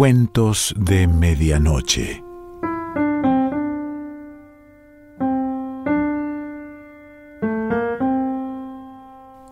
Cuentos 0.00 0.74
de 0.78 1.06
Medianoche. 1.06 2.24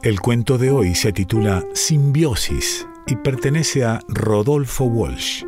El 0.02 0.20
cuento 0.22 0.56
de 0.56 0.70
hoy 0.70 0.95
se 0.95 1.12
titula 1.12 1.62
Simbiosis 1.74 2.86
y 3.06 3.16
pertenece 3.16 3.84
a 3.84 4.00
Rodolfo 4.08 4.86
Walsh. 4.86 5.45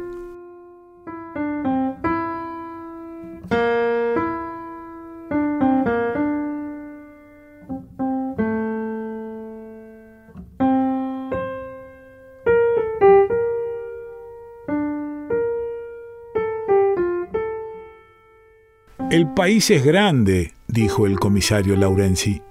País 19.35 19.71
es 19.71 19.85
grande, 19.85 20.53
dijo 20.67 21.07
el 21.07 21.19
comisario 21.19 21.77
Laurenzi. 21.77 22.43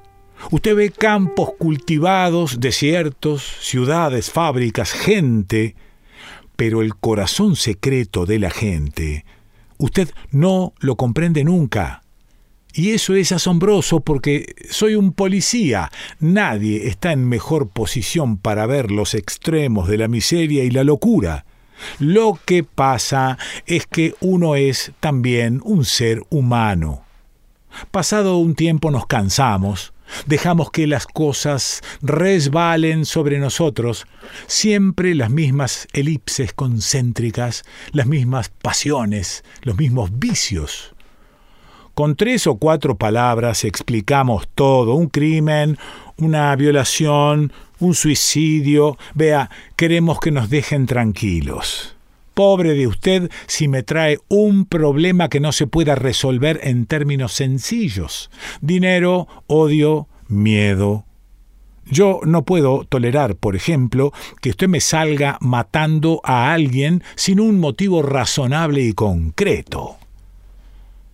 Usted 0.49 0.75
ve 0.75 0.91
campos 0.91 1.51
cultivados, 1.59 2.59
desiertos, 2.59 3.43
ciudades, 3.59 4.31
fábricas, 4.31 4.91
gente, 4.91 5.75
pero 6.55 6.81
el 6.81 6.95
corazón 6.95 7.55
secreto 7.55 8.25
de 8.25 8.39
la 8.39 8.49
gente, 8.49 9.25
usted 9.77 10.09
no 10.31 10.73
lo 10.79 10.95
comprende 10.95 11.43
nunca. 11.43 12.01
Y 12.73 12.91
eso 12.91 13.15
es 13.15 13.31
asombroso 13.31 13.99
porque 13.99 14.55
soy 14.69 14.95
un 14.95 15.11
policía. 15.11 15.91
Nadie 16.19 16.87
está 16.87 17.11
en 17.11 17.27
mejor 17.27 17.69
posición 17.69 18.37
para 18.37 18.65
ver 18.67 18.91
los 18.91 19.15
extremos 19.15 19.87
de 19.87 19.97
la 19.97 20.07
miseria 20.07 20.63
y 20.63 20.69
la 20.69 20.83
locura. 20.83 21.45
Lo 21.99 22.39
que 22.45 22.63
pasa 22.63 23.37
es 23.65 23.87
que 23.87 24.15
uno 24.21 24.55
es 24.55 24.91
también 24.99 25.61
un 25.63 25.85
ser 25.85 26.23
humano. 26.29 27.03
Pasado 27.91 28.37
un 28.37 28.55
tiempo 28.55 28.91
nos 28.91 29.05
cansamos, 29.05 29.93
dejamos 30.25 30.71
que 30.71 30.87
las 30.87 31.05
cosas 31.05 31.81
resbalen 32.01 33.05
sobre 33.05 33.39
nosotros, 33.39 34.07
siempre 34.47 35.15
las 35.15 35.29
mismas 35.29 35.87
elipses 35.93 36.53
concéntricas, 36.53 37.63
las 37.91 38.07
mismas 38.07 38.49
pasiones, 38.49 39.43
los 39.61 39.77
mismos 39.77 40.17
vicios. 40.19 40.93
Con 41.93 42.15
tres 42.15 42.47
o 42.47 42.55
cuatro 42.55 42.95
palabras 42.97 43.65
explicamos 43.65 44.47
todo, 44.55 44.95
un 44.95 45.07
crimen, 45.07 45.77
una 46.17 46.55
violación, 46.55 47.51
un 47.79 47.95
suicidio. 47.95 48.97
Vea, 49.13 49.49
queremos 49.75 50.19
que 50.19 50.31
nos 50.31 50.49
dejen 50.49 50.85
tranquilos. 50.85 51.95
Pobre 52.33 52.73
de 52.73 52.87
usted 52.87 53.29
si 53.47 53.67
me 53.67 53.83
trae 53.83 54.19
un 54.29 54.65
problema 54.65 55.29
que 55.29 55.39
no 55.39 55.51
se 55.51 55.67
pueda 55.67 55.95
resolver 55.95 56.59
en 56.63 56.85
términos 56.85 57.33
sencillos. 57.33 58.29
Dinero, 58.61 59.27
odio, 59.47 60.07
miedo. 60.27 61.05
Yo 61.85 62.21
no 62.23 62.45
puedo 62.45 62.85
tolerar, 62.85 63.35
por 63.35 63.55
ejemplo, 63.55 64.13
que 64.41 64.51
usted 64.51 64.67
me 64.67 64.79
salga 64.79 65.37
matando 65.41 66.21
a 66.23 66.53
alguien 66.53 67.03
sin 67.15 67.39
un 67.39 67.59
motivo 67.59 68.03
razonable 68.03 68.81
y 68.81 68.93
concreto. 68.93 69.97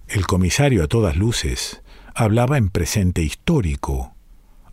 El 0.08 0.28
comisario 0.28 0.84
a 0.84 0.88
todas 0.88 1.16
luces 1.16 1.82
hablaba 2.14 2.58
en 2.58 2.70
presente 2.70 3.24
histórico. 3.24 4.15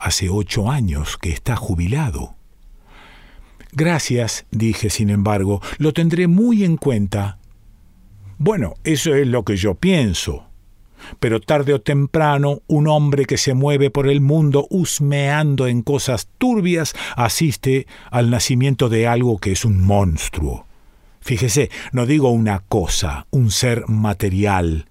Hace 0.03 0.31
ocho 0.31 0.69
años 0.69 1.17
que 1.17 1.31
está 1.31 1.55
jubilado. 1.55 2.34
Gracias, 3.70 4.47
dije 4.50 4.91
sin 4.91 5.11
embargo, 5.11 5.62
lo 5.78 5.92
tendré 5.92 6.27
muy 6.27 6.64
en 6.64 6.77
cuenta. 6.77 7.39
Bueno, 8.36 8.74
eso 8.83 9.14
es 9.14 9.29
lo 9.29 9.45
que 9.45 9.57
yo 9.57 9.77
pienso. 9.77 10.48
Pero 11.20 11.41
tarde 11.41 11.73
o 11.73 11.80
temprano, 11.80 12.62
un 12.67 12.89
hombre 12.89 13.27
que 13.27 13.36
se 13.36 13.55
mueve 13.55 13.91
por 13.91 14.08
el 14.08 14.20
mundo 14.20 14.67
husmeando 14.70 15.68
en 15.68 15.83
cosas 15.83 16.27
turbias 16.36 16.95
asiste 17.14 17.86
al 18.11 18.29
nacimiento 18.29 18.89
de 18.89 19.07
algo 19.07 19.39
que 19.39 19.52
es 19.52 19.64
un 19.64 19.80
monstruo. 19.80 20.67
Fíjese, 21.20 21.70
no 21.92 22.07
digo 22.07 22.33
una 22.33 22.58
cosa, 22.58 23.29
un 23.30 23.52
ser 23.52 23.86
material. 23.86 24.86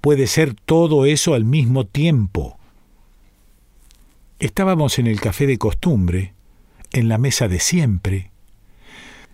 Puede 0.00 0.26
ser 0.26 0.54
todo 0.54 1.04
eso 1.04 1.34
al 1.34 1.44
mismo 1.44 1.84
tiempo. 1.84 2.58
Estábamos 4.38 4.98
en 4.98 5.06
el 5.06 5.20
café 5.20 5.46
de 5.46 5.58
costumbre, 5.58 6.34
en 6.92 7.08
la 7.08 7.18
mesa 7.18 7.48
de 7.48 7.60
siempre. 7.60 8.32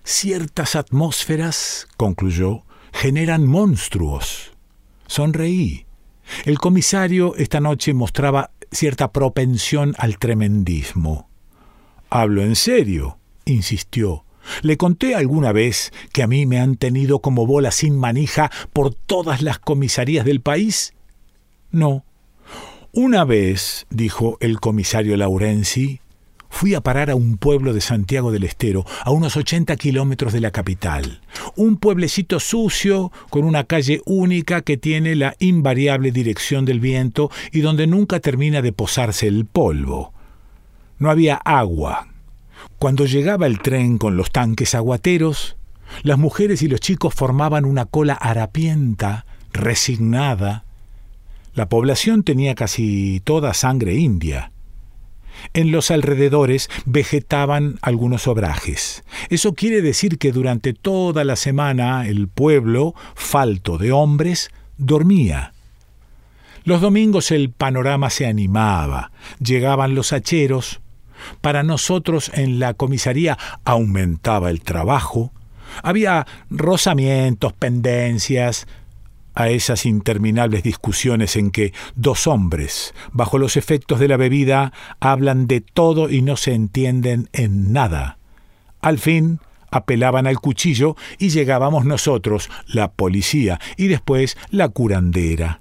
Ciertas 0.05 0.77
atmósferas, 0.77 1.89
concluyó, 1.97 2.65
generan 2.93 3.47
monstruos. 3.47 4.53
Sonreí. 5.07 5.87
El 6.45 6.59
comisario 6.59 7.35
esta 7.37 7.61
noche 7.61 7.95
mostraba 7.95 8.51
cierta 8.71 9.11
propensión 9.11 9.95
al 9.99 10.19
tremendismo. 10.19 11.29
Hablo 12.09 12.43
en 12.43 12.55
serio, 12.55 13.19
insistió. 13.45 14.25
Le 14.63 14.77
conté 14.77 15.15
alguna 15.15 15.53
vez 15.53 15.93
que 16.13 16.23
a 16.23 16.27
mí 16.27 16.47
me 16.47 16.61
han 16.61 16.77
tenido 16.77 17.21
como 17.21 17.47
bola 17.47 17.71
sin 17.71 17.99
manija 17.99 18.51
por 18.73 18.95
todas 18.95 19.43
las 19.43 19.59
comisarías 19.59 20.25
del 20.25 20.41
país. 20.41 20.95
No. 21.71 22.05
Una 22.93 23.25
vez, 23.25 23.87
dijo 23.91 24.37
el 24.41 24.59
comisario 24.59 25.17
Laurenzi, 25.17 26.01
fui 26.49 26.75
a 26.75 26.81
parar 26.81 27.09
a 27.09 27.15
un 27.15 27.37
pueblo 27.37 27.73
de 27.73 27.81
Santiago 27.81 28.33
del 28.33 28.43
Estero, 28.43 28.85
a 29.05 29.13
unos 29.13 29.37
80 29.37 29.77
kilómetros 29.77 30.33
de 30.33 30.41
la 30.41 30.51
capital. 30.51 31.21
Un 31.55 31.77
pueblecito 31.77 32.41
sucio, 32.41 33.13
con 33.31 33.45
una 33.45 33.63
calle 33.63 34.03
única 34.07 34.63
que 34.63 34.77
tiene 34.77 35.15
la 35.15 35.37
invariable 35.39 36.11
dirección 36.11 36.65
del 36.65 36.81
viento 36.81 37.31
y 37.53 37.61
donde 37.61 37.87
nunca 37.87 38.19
termina 38.19 38.61
de 38.61 38.73
posarse 38.73 39.29
el 39.29 39.45
polvo. 39.45 40.13
No 40.99 41.11
había 41.11 41.37
agua. 41.37 42.09
Cuando 42.81 43.07
llegaba 43.07 43.47
el 43.47 43.61
tren 43.61 43.99
con 43.99 44.17
los 44.17 44.33
tanques 44.33 44.75
aguateros, 44.75 45.57
las 46.03 46.19
mujeres 46.19 46.61
y 46.63 46.67
los 46.67 46.81
chicos 46.81 47.15
formaban 47.15 47.65
una 47.67 47.85
cola 47.85 48.15
harapienta, 48.15 49.27
resignada. 49.53 50.65
La 51.55 51.69
población 51.69 52.23
tenía 52.23 52.55
casi 52.55 53.21
toda 53.25 53.55
sangre 53.55 53.95
india. 53.95 54.53
En 55.55 55.73
los 55.73 55.91
alrededores 55.91 56.69
vegetaban 56.85 57.79
algunos 57.83 58.29
obrajes. 58.29 59.05
Eso 59.31 59.55
quiere 59.55 59.83
decir 59.83 60.19
que 60.19 60.33
durante 60.33 60.75
toda 60.75 61.25
la 61.25 61.37
semana 61.37 62.07
el 62.07 62.29
pueblo, 62.29 62.95
falto 63.15 63.79
de 63.79 63.91
hombres, 63.91 64.51
dormía. 64.77 65.53
Los 66.65 66.81
domingos 66.81 67.31
el 67.31 67.51
panorama 67.51 68.11
se 68.11 68.27
animaba, 68.27 69.13
llegaban 69.43 69.95
los 69.95 70.13
hacheros, 70.13 70.81
para 71.41 71.63
nosotros 71.63 72.31
en 72.35 72.59
la 72.59 72.75
comisaría 72.75 73.39
aumentaba 73.65 74.51
el 74.51 74.61
trabajo, 74.61 75.33
había 75.83 76.27
rozamientos, 76.51 77.53
pendencias, 77.53 78.67
a 79.35 79.49
esas 79.49 79.87
interminables 79.87 80.63
discusiones 80.63 81.37
en 81.37 81.51
que 81.51 81.73
dos 81.95 82.27
hombres, 82.27 82.95
bajo 83.13 83.39
los 83.39 83.57
efectos 83.57 84.01
de 84.01 84.09
la 84.09 84.17
bebida, 84.17 84.73
hablan 85.01 85.47
de 85.47 85.61
todo 85.61 86.11
y 86.11 86.23
no 86.23 86.37
se 86.37 86.55
entienden 86.55 87.29
en 87.33 87.73
nada. 87.73 88.19
Al 88.81 88.99
fin, 88.99 89.41
apelaban 89.71 90.27
al 90.27 90.39
cuchillo 90.39 90.97
y 91.19 91.31
llegábamos 91.31 91.85
nosotros, 91.85 92.51
la 92.67 92.93
policía, 92.93 93.61
y 93.77 93.89
después 93.89 94.37
la 94.51 94.69
curandera. 94.69 95.61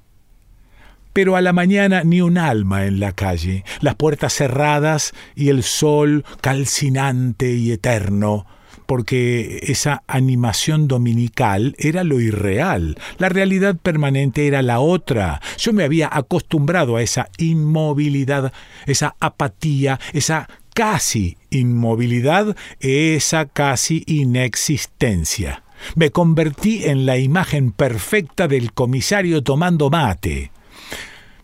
Pero 1.14 1.36
a 1.36 1.42
la 1.42 1.54
mañana 1.54 2.04
ni 2.04 2.22
un 2.22 2.38
alma 2.38 2.86
en 2.86 3.00
la 3.00 3.12
calle, 3.12 3.64
las 3.82 3.96
puertas 3.96 4.34
cerradas 4.34 5.14
y 5.36 5.50
el 5.50 5.64
sol 5.64 6.24
calcinante 6.42 7.54
y 7.54 7.72
eterno, 7.72 8.46
porque 8.90 9.60
esa 9.68 10.02
animación 10.08 10.88
dominical 10.88 11.76
era 11.78 12.04
lo 12.04 12.20
irreal, 12.20 12.98
la 13.20 13.30
realidad 13.30 13.76
permanente 13.78 14.48
era 14.48 14.64
la 14.64 14.80
otra. 14.80 15.42
Yo 15.60 15.74
me 15.74 15.84
había 15.84 16.10
acostumbrado 16.12 16.96
a 16.96 17.04
esa 17.04 17.30
inmovilidad, 17.38 18.52
esa 18.88 19.16
apatía, 19.20 20.00
esa 20.14 20.50
casi 20.74 21.38
inmovilidad, 21.52 22.58
esa 22.80 23.46
casi 23.46 24.04
inexistencia. 24.08 25.62
Me 25.94 26.10
convertí 26.10 26.86
en 26.86 27.06
la 27.06 27.20
imagen 27.20 27.72
perfecta 27.72 28.48
del 28.48 28.74
comisario 28.74 29.44
tomando 29.44 29.92
mate. 29.92 30.52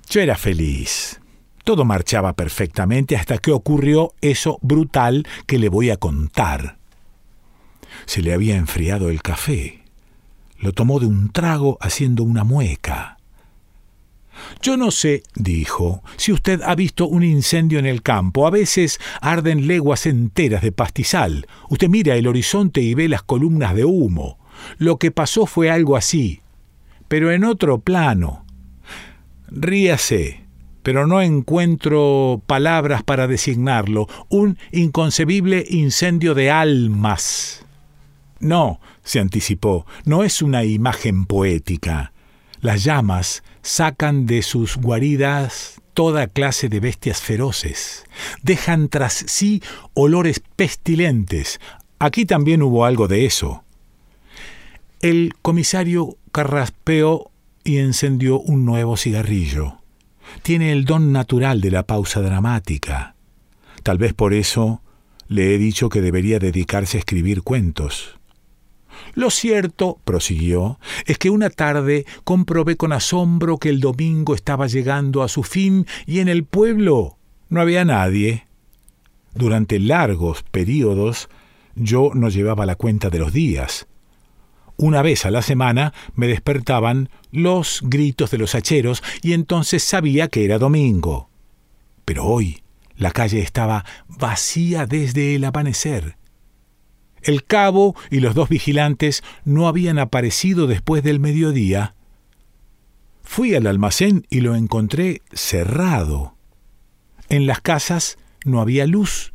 Yo 0.10 0.20
era 0.20 0.36
feliz. 0.36 1.22
Todo 1.64 1.86
marchaba 1.86 2.34
perfectamente 2.34 3.16
hasta 3.16 3.38
que 3.38 3.52
ocurrió 3.52 4.16
eso 4.22 4.58
brutal 4.64 5.28
que 5.46 5.60
le 5.60 5.70
voy 5.70 5.92
a 5.92 5.98
contar. 5.98 6.80
Se 8.06 8.22
le 8.22 8.34
había 8.34 8.56
enfriado 8.56 9.10
el 9.10 9.22
café. 9.22 9.84
Lo 10.60 10.72
tomó 10.72 11.00
de 11.00 11.06
un 11.06 11.32
trago 11.32 11.78
haciendo 11.82 12.24
una 12.24 12.44
mueca. 12.44 13.18
Yo 14.62 14.78
no 14.78 14.92
sé, 14.92 15.24
dijo, 15.36 16.04
si 16.18 16.32
usted 16.32 16.62
ha 16.64 16.76
visto 16.76 17.08
un 17.08 17.24
incendio 17.24 17.80
en 17.80 17.86
el 17.86 18.02
campo. 18.02 18.48
A 18.48 18.52
veces 18.52 19.00
arden 19.22 19.68
leguas 19.68 20.06
enteras 20.06 20.62
de 20.62 20.72
pastizal. 20.72 21.48
Usted 21.70 21.90
mira 21.90 22.16
el 22.16 22.28
horizonte 22.28 22.82
y 22.82 22.94
ve 22.94 23.08
las 23.08 23.24
columnas 23.24 23.76
de 23.76 23.86
humo. 23.86 24.38
Lo 24.78 24.98
que 24.98 25.12
pasó 25.12 25.46
fue 25.46 25.70
algo 25.70 25.96
así, 25.96 26.42
pero 27.08 27.32
en 27.32 27.44
otro 27.44 27.80
plano. 27.80 28.46
Ríase, 29.48 30.46
pero 30.84 31.08
no 31.08 31.22
encuentro 31.22 32.42
palabras 32.46 33.04
para 33.04 33.28
designarlo, 33.28 34.08
un 34.30 34.58
inconcebible 34.72 35.66
incendio 35.68 36.34
de 36.34 36.52
almas. 36.52 37.65
No, 38.40 38.80
se 39.04 39.20
anticipó, 39.20 39.86
no 40.04 40.24
es 40.24 40.42
una 40.42 40.64
imagen 40.64 41.26
poética. 41.26 42.12
Las 42.62 42.84
llamas 42.84 43.44
sacan 43.62 44.26
de 44.26 44.42
sus 44.42 44.78
guaridas 44.78 45.82
toda 45.94 46.28
clase 46.28 46.70
de 46.70 46.80
bestias 46.80 47.22
feroces. 47.22 48.06
Dejan 48.44 48.90
tras 48.90 49.14
sí 49.28 49.64
olores 49.94 50.42
pestilentes. 50.56 51.60
Aquí 52.00 52.26
también 52.26 52.62
hubo 52.62 52.86
algo 52.86 53.08
de 53.08 53.26
eso. 53.26 53.64
El 55.02 55.34
comisario 55.42 56.18
carraspeó 56.32 57.32
y 57.64 57.78
encendió 57.78 58.40
un 58.40 58.66
nuevo 58.66 58.98
cigarrillo. 58.98 59.80
Tiene 60.42 60.72
el 60.72 60.86
don 60.86 61.12
natural 61.12 61.62
de 61.62 61.72
la 61.72 61.84
pausa 61.84 62.22
dramática. 62.22 63.16
Tal 63.84 63.98
vez 63.98 64.14
por 64.14 64.34
eso 64.34 64.82
le 65.28 65.56
he 65.56 65.58
dicho 65.58 65.90
que 65.90 66.02
debería 66.02 66.40
dedicarse 66.40 66.98
a 66.98 67.00
escribir 67.00 67.42
cuentos. 67.42 68.20
Lo 69.14 69.30
cierto, 69.30 70.00
prosiguió, 70.04 70.80
es 71.06 71.18
que 71.18 71.30
una 71.30 71.50
tarde 71.50 72.06
comprobé 72.24 72.78
con 72.78 72.94
asombro 72.94 73.58
que 73.58 73.70
el 73.70 73.80
domingo 73.80 74.36
estaba 74.36 74.68
llegando 74.68 75.24
a 75.24 75.28
su 75.28 75.44
fin 75.44 75.86
y 76.06 76.20
en 76.20 76.28
el 76.28 76.44
pueblo 76.44 77.18
no 77.50 77.62
había 77.62 77.86
nadie. 77.86 78.48
Durante 79.34 79.80
largos 79.80 80.44
periodos 80.44 81.30
yo 81.76 82.12
no 82.14 82.30
llevaba 82.30 82.66
la 82.66 82.76
cuenta 82.76 83.10
de 83.10 83.20
los 83.20 83.34
días. 83.34 83.88
Una 84.78 85.02
vez 85.02 85.26
a 85.26 85.32
la 85.32 85.42
semana 85.42 85.94
me 86.16 86.28
despertaban 86.28 87.10
los 87.32 87.82
gritos 87.84 88.32
de 88.32 88.38
los 88.38 88.56
hacheros 88.56 89.04
y 89.22 89.34
entonces 89.34 89.84
sabía 89.84 90.28
que 90.28 90.44
era 90.44 90.58
domingo. 90.58 91.30
Pero 92.04 92.26
hoy 92.26 92.62
la 92.98 93.12
calle 93.12 93.40
estaba 93.40 93.86
vacía 94.08 94.86
desde 94.86 95.36
el 95.36 95.46
amanecer. 95.46 96.18
El 97.26 97.44
cabo 97.44 97.96
y 98.12 98.20
los 98.20 98.36
dos 98.36 98.50
vigilantes 98.50 99.24
no 99.46 99.68
habían 99.68 99.98
aparecido 99.98 100.68
después 100.68 101.02
del 101.02 101.20
mediodía. 101.20 101.96
Fui 103.24 103.56
al 103.56 103.66
almacén 103.66 104.28
y 104.30 104.42
lo 104.42 104.56
encontré 104.56 105.24
cerrado. 105.34 106.36
En 107.28 107.48
las 107.48 107.62
casas 107.62 108.20
no 108.46 108.62
había 108.62 108.86
luz. 108.86 109.34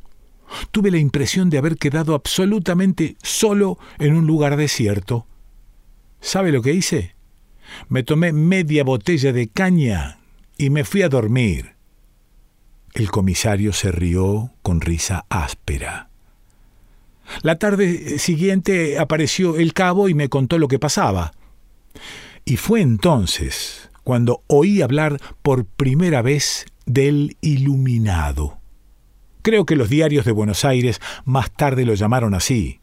Tuve 0.70 0.92
la 0.92 0.98
impresión 0.98 1.50
de 1.50 1.58
haber 1.58 1.78
quedado 1.78 2.14
absolutamente 2.14 3.16
solo 3.24 3.76
en 3.98 4.14
un 4.14 4.24
lugar 4.24 4.56
desierto. 4.56 5.26
¿Sabe 6.20 6.52
lo 6.52 6.62
que 6.62 6.72
hice? 6.72 7.16
Me 7.88 8.04
tomé 8.04 8.32
media 8.32 8.84
botella 8.84 9.32
de 9.32 9.48
caña 9.48 10.20
y 10.56 10.70
me 10.70 10.84
fui 10.84 11.02
a 11.02 11.08
dormir. 11.08 11.74
El 12.94 13.10
comisario 13.10 13.72
se 13.72 13.90
rió 13.90 14.52
con 14.62 14.80
risa 14.80 15.26
áspera. 15.28 16.09
La 17.42 17.58
tarde 17.58 18.18
siguiente 18.18 18.98
apareció 18.98 19.56
el 19.56 19.72
cabo 19.72 20.08
y 20.08 20.14
me 20.14 20.28
contó 20.28 20.58
lo 20.58 20.68
que 20.68 20.78
pasaba. 20.78 21.32
Y 22.44 22.56
fue 22.56 22.80
entonces 22.80 23.90
cuando 24.04 24.42
oí 24.46 24.82
hablar 24.82 25.18
por 25.42 25.64
primera 25.64 26.22
vez 26.22 26.66
del 26.86 27.36
iluminado. 27.40 28.58
Creo 29.42 29.64
que 29.64 29.76
los 29.76 29.88
diarios 29.88 30.24
de 30.24 30.32
Buenos 30.32 30.64
Aires 30.64 31.00
más 31.24 31.50
tarde 31.50 31.86
lo 31.86 31.94
llamaron 31.94 32.34
así. 32.34 32.80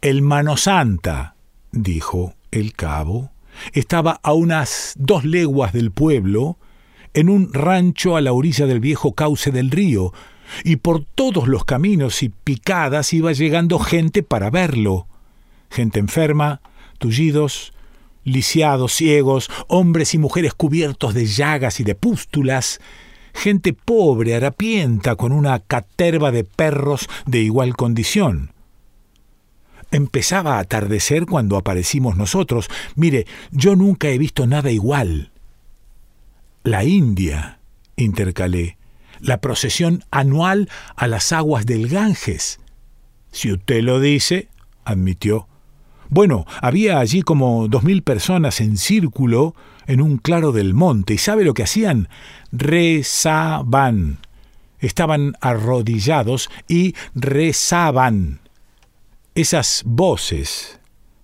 El 0.00 0.22
Mano 0.22 0.56
Santa, 0.56 1.36
dijo 1.72 2.34
el 2.50 2.72
cabo, 2.72 3.30
estaba 3.72 4.20
a 4.22 4.32
unas 4.32 4.94
dos 4.96 5.24
leguas 5.24 5.72
del 5.72 5.90
pueblo, 5.90 6.58
en 7.12 7.28
un 7.28 7.52
rancho 7.52 8.16
a 8.16 8.20
la 8.20 8.32
orilla 8.32 8.66
del 8.66 8.80
viejo 8.80 9.14
cauce 9.14 9.50
del 9.50 9.70
río, 9.70 10.12
y 10.64 10.76
por 10.76 11.04
todos 11.04 11.48
los 11.48 11.64
caminos 11.64 12.22
y 12.22 12.28
picadas 12.28 13.12
iba 13.12 13.32
llegando 13.32 13.78
gente 13.78 14.22
para 14.22 14.50
verlo. 14.50 15.06
Gente 15.70 16.00
enferma, 16.00 16.60
tullidos, 16.98 17.72
lisiados, 18.24 18.92
ciegos, 18.94 19.50
hombres 19.68 20.14
y 20.14 20.18
mujeres 20.18 20.54
cubiertos 20.54 21.14
de 21.14 21.26
llagas 21.26 21.80
y 21.80 21.84
de 21.84 21.94
pústulas, 21.94 22.80
gente 23.32 23.72
pobre, 23.72 24.34
harapienta, 24.34 25.16
con 25.16 25.32
una 25.32 25.60
caterva 25.60 26.30
de 26.30 26.44
perros 26.44 27.08
de 27.26 27.40
igual 27.40 27.76
condición. 27.76 28.52
Empezaba 29.90 30.56
a 30.56 30.60
atardecer 30.60 31.26
cuando 31.26 31.56
aparecimos 31.56 32.16
nosotros. 32.16 32.68
Mire, 32.94 33.26
yo 33.50 33.74
nunca 33.74 34.08
he 34.08 34.18
visto 34.18 34.46
nada 34.46 34.70
igual. 34.70 35.32
La 36.62 36.84
India, 36.84 37.58
intercalé, 37.96 38.76
la 39.20 39.40
procesión 39.40 40.04
anual 40.10 40.68
a 40.96 41.06
las 41.06 41.32
aguas 41.32 41.66
del 41.66 41.88
Ganges. 41.88 42.60
Si 43.32 43.52
usted 43.52 43.82
lo 43.82 44.00
dice, 44.00 44.48
admitió. 44.84 45.46
Bueno, 46.08 46.44
había 46.60 46.98
allí 46.98 47.22
como 47.22 47.68
dos 47.68 47.84
mil 47.84 48.02
personas 48.02 48.60
en 48.60 48.76
círculo 48.76 49.54
en 49.86 50.00
un 50.00 50.18
claro 50.18 50.50
del 50.50 50.74
monte. 50.74 51.14
¿Y 51.14 51.18
sabe 51.18 51.44
lo 51.44 51.54
que 51.54 51.62
hacían? 51.62 52.08
Rezaban. 52.50 54.18
Estaban 54.80 55.34
arrodillados 55.40 56.50
y 56.66 56.94
rezaban. 57.14 58.40
Esas 59.36 59.82
voces 59.86 60.79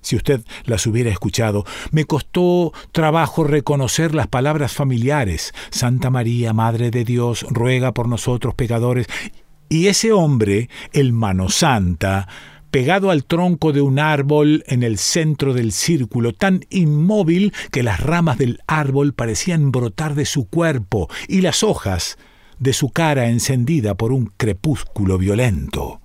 si 0.07 0.15
usted 0.15 0.43
las 0.65 0.87
hubiera 0.87 1.11
escuchado. 1.11 1.65
Me 1.91 2.05
costó 2.05 2.73
trabajo 2.93 3.43
reconocer 3.43 4.15
las 4.15 4.29
palabras 4.29 4.73
familiares. 4.73 5.53
Santa 5.71 6.11
María, 6.11 6.53
Madre 6.53 6.91
de 6.93 7.05
Dios, 7.05 7.45
ruega 7.51 7.93
por 7.93 8.09
nosotros 8.09 8.55
pecadores. 8.55 9.09
Y 9.69 9.89
ese 9.89 10.13
hombre, 10.13 10.71
el 10.93 11.13
Mano 11.13 11.49
Santa, 11.49 12.29
pegado 12.71 13.11
al 13.11 13.25
tronco 13.25 13.73
de 13.73 13.81
un 13.81 13.99
árbol 13.99 14.63
en 14.69 14.85
el 14.85 14.99
centro 14.99 15.55
del 15.55 15.73
círculo, 15.73 16.33
tan 16.33 16.65
inmóvil 16.71 17.53
que 17.73 17.83
las 17.83 17.99
ramas 17.99 18.39
del 18.39 18.61
árbol 18.69 19.13
parecían 19.13 19.73
brotar 19.73 20.15
de 20.15 20.25
su 20.25 20.47
cuerpo 20.49 21.09
y 21.27 21.41
las 21.41 21.65
hojas 21.65 22.17
de 22.61 22.73
su 22.73 22.91
cara 22.91 23.29
encendida 23.29 23.97
por 23.97 24.13
un 24.13 24.33
crepúsculo 24.37 25.19
violento. 25.19 26.01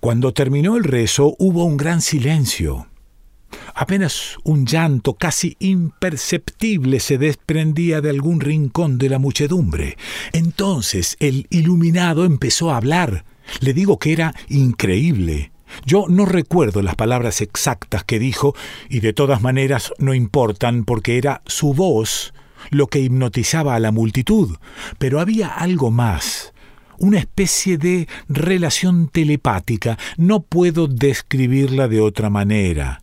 Cuando 0.00 0.32
terminó 0.32 0.76
el 0.76 0.84
rezo 0.84 1.34
hubo 1.40 1.64
un 1.64 1.76
gran 1.76 2.00
silencio. 2.00 2.86
Apenas 3.74 4.36
un 4.44 4.64
llanto 4.64 5.14
casi 5.14 5.56
imperceptible 5.58 7.00
se 7.00 7.18
desprendía 7.18 8.00
de 8.00 8.10
algún 8.10 8.40
rincón 8.40 8.98
de 8.98 9.08
la 9.08 9.18
muchedumbre. 9.18 9.96
Entonces 10.32 11.16
el 11.18 11.48
iluminado 11.50 12.24
empezó 12.24 12.70
a 12.70 12.76
hablar. 12.76 13.24
Le 13.60 13.74
digo 13.74 13.98
que 13.98 14.12
era 14.12 14.34
increíble. 14.48 15.50
Yo 15.84 16.06
no 16.08 16.26
recuerdo 16.26 16.80
las 16.80 16.94
palabras 16.94 17.40
exactas 17.40 18.04
que 18.04 18.20
dijo, 18.20 18.54
y 18.88 19.00
de 19.00 19.12
todas 19.12 19.42
maneras 19.42 19.92
no 19.98 20.14
importan 20.14 20.84
porque 20.84 21.18
era 21.18 21.42
su 21.44 21.74
voz 21.74 22.32
lo 22.70 22.86
que 22.86 23.00
hipnotizaba 23.00 23.74
a 23.74 23.80
la 23.80 23.90
multitud. 23.90 24.58
Pero 24.98 25.18
había 25.18 25.48
algo 25.48 25.90
más 25.90 26.52
una 26.98 27.18
especie 27.18 27.78
de 27.78 28.08
relación 28.28 29.08
telepática. 29.08 29.98
No 30.16 30.40
puedo 30.40 30.86
describirla 30.86 31.88
de 31.88 32.00
otra 32.00 32.30
manera. 32.30 33.02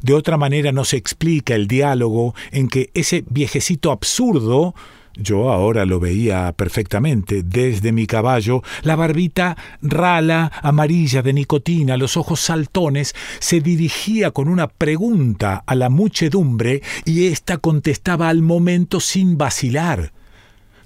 De 0.00 0.14
otra 0.14 0.36
manera 0.36 0.70
no 0.70 0.84
se 0.84 0.96
explica 0.96 1.54
el 1.54 1.66
diálogo 1.66 2.34
en 2.52 2.68
que 2.68 2.90
ese 2.94 3.24
viejecito 3.28 3.90
absurdo 3.90 4.74
yo 5.20 5.50
ahora 5.50 5.84
lo 5.84 5.98
veía 5.98 6.52
perfectamente 6.52 7.42
desde 7.42 7.90
mi 7.90 8.06
caballo, 8.06 8.62
la 8.82 8.94
barbita 8.94 9.56
rala, 9.82 10.52
amarilla 10.62 11.22
de 11.22 11.32
nicotina, 11.32 11.96
los 11.96 12.16
ojos 12.16 12.40
saltones, 12.40 13.14
se 13.40 13.60
dirigía 13.60 14.30
con 14.30 14.48
una 14.48 14.68
pregunta 14.68 15.64
a 15.66 15.74
la 15.74 15.88
muchedumbre 15.88 16.82
y 17.04 17.26
ésta 17.26 17.58
contestaba 17.58 18.28
al 18.28 18.42
momento 18.42 19.00
sin 19.00 19.36
vacilar. 19.36 20.12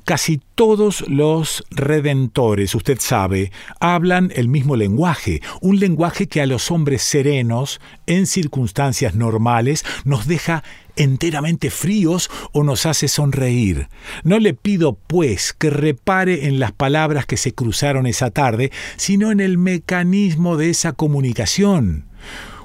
Casi 0.05 0.41
todos 0.57 1.09
los 1.09 1.65
redentores, 1.71 2.75
usted 2.75 2.99
sabe, 3.01 3.53
hablan 3.79 4.33
el 4.35 4.49
mismo 4.49 4.75
lenguaje, 4.75 5.41
un 5.61 5.79
lenguaje 5.79 6.27
que 6.27 6.41
a 6.41 6.47
los 6.47 6.73
hombres 6.73 7.03
serenos, 7.03 7.81
en 8.07 8.27
circunstancias 8.27 9.15
normales, 9.15 9.85
nos 10.05 10.27
deja 10.27 10.65
enteramente 10.97 11.71
fríos 11.71 12.31
o 12.53 12.65
nos 12.65 12.85
hace 12.85 13.07
sonreír. 13.07 13.89
No 14.25 14.41
le 14.41 14.55
pido, 14.55 14.95
pues, 15.07 15.53
que 15.53 15.71
repare 15.71 16.47
en 16.47 16.59
las 16.59 16.73
palabras 16.73 17.25
que 17.25 17.37
se 17.37 17.55
cruzaron 17.55 18.07
esa 18.07 18.31
tarde, 18.31 18.73
sino 18.97 19.31
en 19.31 19.39
el 19.39 19.57
mecanismo 19.57 20.57
de 20.57 20.71
esa 20.71 20.93
comunicación. 20.93 22.07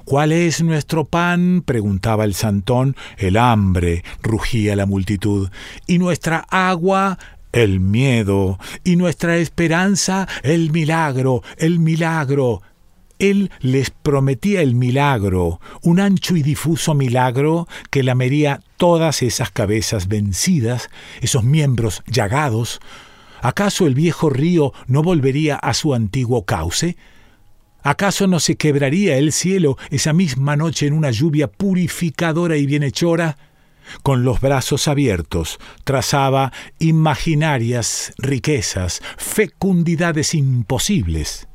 ¿Cuál 0.08 0.32
es 0.32 0.64
nuestro 0.64 1.04
pan? 1.04 1.64
preguntaba 1.66 2.24
el 2.24 2.34
santón. 2.34 2.96
El 3.18 3.36
hambre, 3.36 4.06
rugía 4.24 4.74
la 4.78 4.86
multitud. 4.86 5.50
¿Y 5.86 6.00
nuestra 6.00 6.46
agua? 6.50 7.20
El 7.52 7.82
miedo. 7.82 8.58
¿Y 8.86 8.96
nuestra 8.96 9.36
esperanza? 9.36 10.26
El 10.44 10.72
milagro, 10.72 11.44
el 11.58 11.80
milagro. 11.80 12.62
él 13.20 13.52
les 13.60 13.90
prometía 13.90 14.62
el 14.62 14.76
milagro, 14.76 15.60
un 15.82 16.00
ancho 16.00 16.38
y 16.38 16.42
difuso 16.42 16.94
milagro 16.94 17.68
que 17.90 18.02
lamería 18.02 18.62
todas 18.78 19.22
esas 19.22 19.52
cabezas 19.52 20.08
vencidas, 20.08 20.90
esos 21.20 21.44
miembros 21.44 22.02
llagados. 22.08 22.80
¿Acaso 23.42 23.86
el 23.86 23.94
viejo 23.94 24.30
río 24.30 24.72
no 24.88 25.04
volvería 25.04 25.58
a 25.58 25.74
su 25.74 25.94
antiguo 25.94 26.46
cauce? 26.46 26.96
¿Acaso 27.88 28.28
no 28.28 28.42
se 28.42 28.58
quebraría 28.58 29.18
el 29.18 29.32
cielo 29.32 29.78
esa 29.92 30.12
misma 30.12 30.58
noche 30.58 30.88
en 30.88 30.94
una 30.94 31.10
lluvia 31.10 31.48
purificadora 31.48 32.58
y 32.58 32.66
bienhechora? 32.66 33.38
Con 34.04 34.26
los 34.26 34.42
brazos 34.42 34.90
abiertos 34.90 35.58
trazaba 35.86 36.52
imaginarias 36.80 38.14
riquezas, 38.18 39.02
fecundidades 39.16 40.34
imposibles. 40.34 41.48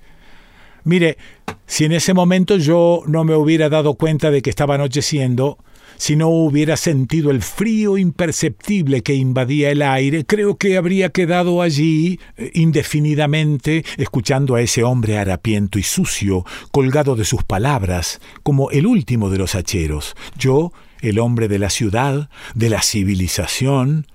Mire, 0.85 1.19
si 1.67 1.85
en 1.85 1.93
ese 1.93 2.15
momento 2.15 2.57
yo 2.57 3.03
no 3.07 3.25
me 3.25 3.35
hubiera 3.35 3.69
dado 3.69 3.93
cuenta 3.97 4.31
de 4.31 4.41
que 4.41 4.49
estaba 4.49 4.77
anocheciendo, 4.77 5.59
si 5.97 6.17
no 6.17 6.29
hubiera 6.29 6.77
sentido 6.77 7.31
el 7.31 7.43
frío 7.43 7.99
imperceptible 7.99 9.03
que 9.03 9.15
invadía 9.15 9.71
el 9.71 9.83
aire, 9.83 10.25
creo 10.25 10.57
que 10.57 10.77
habría 10.77 11.11
quedado 11.11 11.63
allí 11.63 12.21
eh, 12.37 12.51
indefinidamente, 12.55 13.85
escuchando 13.97 14.55
a 14.55 14.61
ese 14.61 14.85
hombre 14.85 15.19
harapiento 15.19 15.79
y 15.79 15.83
sucio, 15.83 16.45
colgado 16.71 17.17
de 17.17 17.25
sus 17.25 17.45
palabras, 17.45 18.21
como 18.43 18.71
el 18.71 18.87
último 18.87 19.31
de 19.31 19.39
los 19.39 19.55
hacheros. 19.55 20.15
Yo, 20.39 20.73
el 21.01 21.19
hombre 21.19 21.49
de 21.49 21.59
la 21.59 21.71
ciudad, 21.71 22.31
de 22.55 22.71
la 22.71 22.83
civilización. 22.83 24.07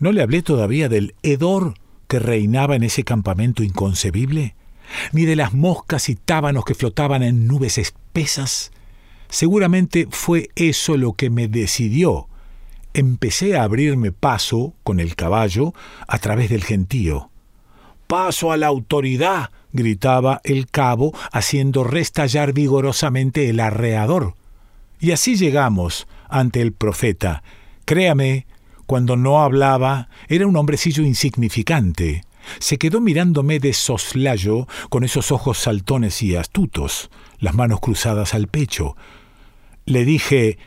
¿No 0.00 0.12
le 0.12 0.22
hablé 0.22 0.42
todavía 0.42 0.88
del 0.88 1.14
hedor 1.22 1.74
que 2.08 2.18
reinaba 2.18 2.76
en 2.76 2.82
ese 2.82 3.04
campamento 3.04 3.62
inconcebible? 3.62 4.54
ni 5.12 5.24
de 5.24 5.36
las 5.36 5.52
moscas 5.54 6.08
y 6.08 6.14
tábanos 6.14 6.64
que 6.64 6.74
flotaban 6.74 7.22
en 7.22 7.46
nubes 7.46 7.78
espesas. 7.78 8.72
Seguramente 9.32 10.08
fue 10.10 10.50
eso 10.56 10.98
lo 10.98 11.14
que 11.14 11.30
me 11.30 11.48
decidió. 11.48 12.28
Empecé 12.92 13.56
a 13.56 13.62
abrirme 13.62 14.12
paso 14.12 14.74
con 14.82 15.00
el 15.00 15.16
caballo 15.16 15.72
a 16.06 16.18
través 16.18 16.50
del 16.50 16.62
gentío. 16.62 17.30
Paso 18.06 18.52
a 18.52 18.58
la 18.58 18.66
autoridad, 18.66 19.48
gritaba 19.72 20.42
el 20.44 20.66
cabo, 20.66 21.14
haciendo 21.32 21.82
restallar 21.82 22.52
vigorosamente 22.52 23.48
el 23.48 23.60
arreador. 23.60 24.34
Y 25.00 25.12
así 25.12 25.36
llegamos 25.36 26.06
ante 26.28 26.60
el 26.60 26.72
profeta. 26.72 27.42
Créame, 27.86 28.46
cuando 28.84 29.16
no 29.16 29.40
hablaba, 29.40 30.10
era 30.28 30.46
un 30.46 30.56
hombrecillo 30.56 31.04
insignificante. 31.04 32.26
Se 32.58 32.76
quedó 32.76 33.00
mirándome 33.00 33.60
de 33.60 33.72
soslayo, 33.72 34.68
con 34.90 35.04
esos 35.04 35.32
ojos 35.32 35.56
saltones 35.56 36.22
y 36.22 36.36
astutos, 36.36 37.10
las 37.38 37.54
manos 37.54 37.80
cruzadas 37.80 38.34
al 38.34 38.46
pecho. 38.46 38.94
Le 39.84 40.04
dije 40.04 40.58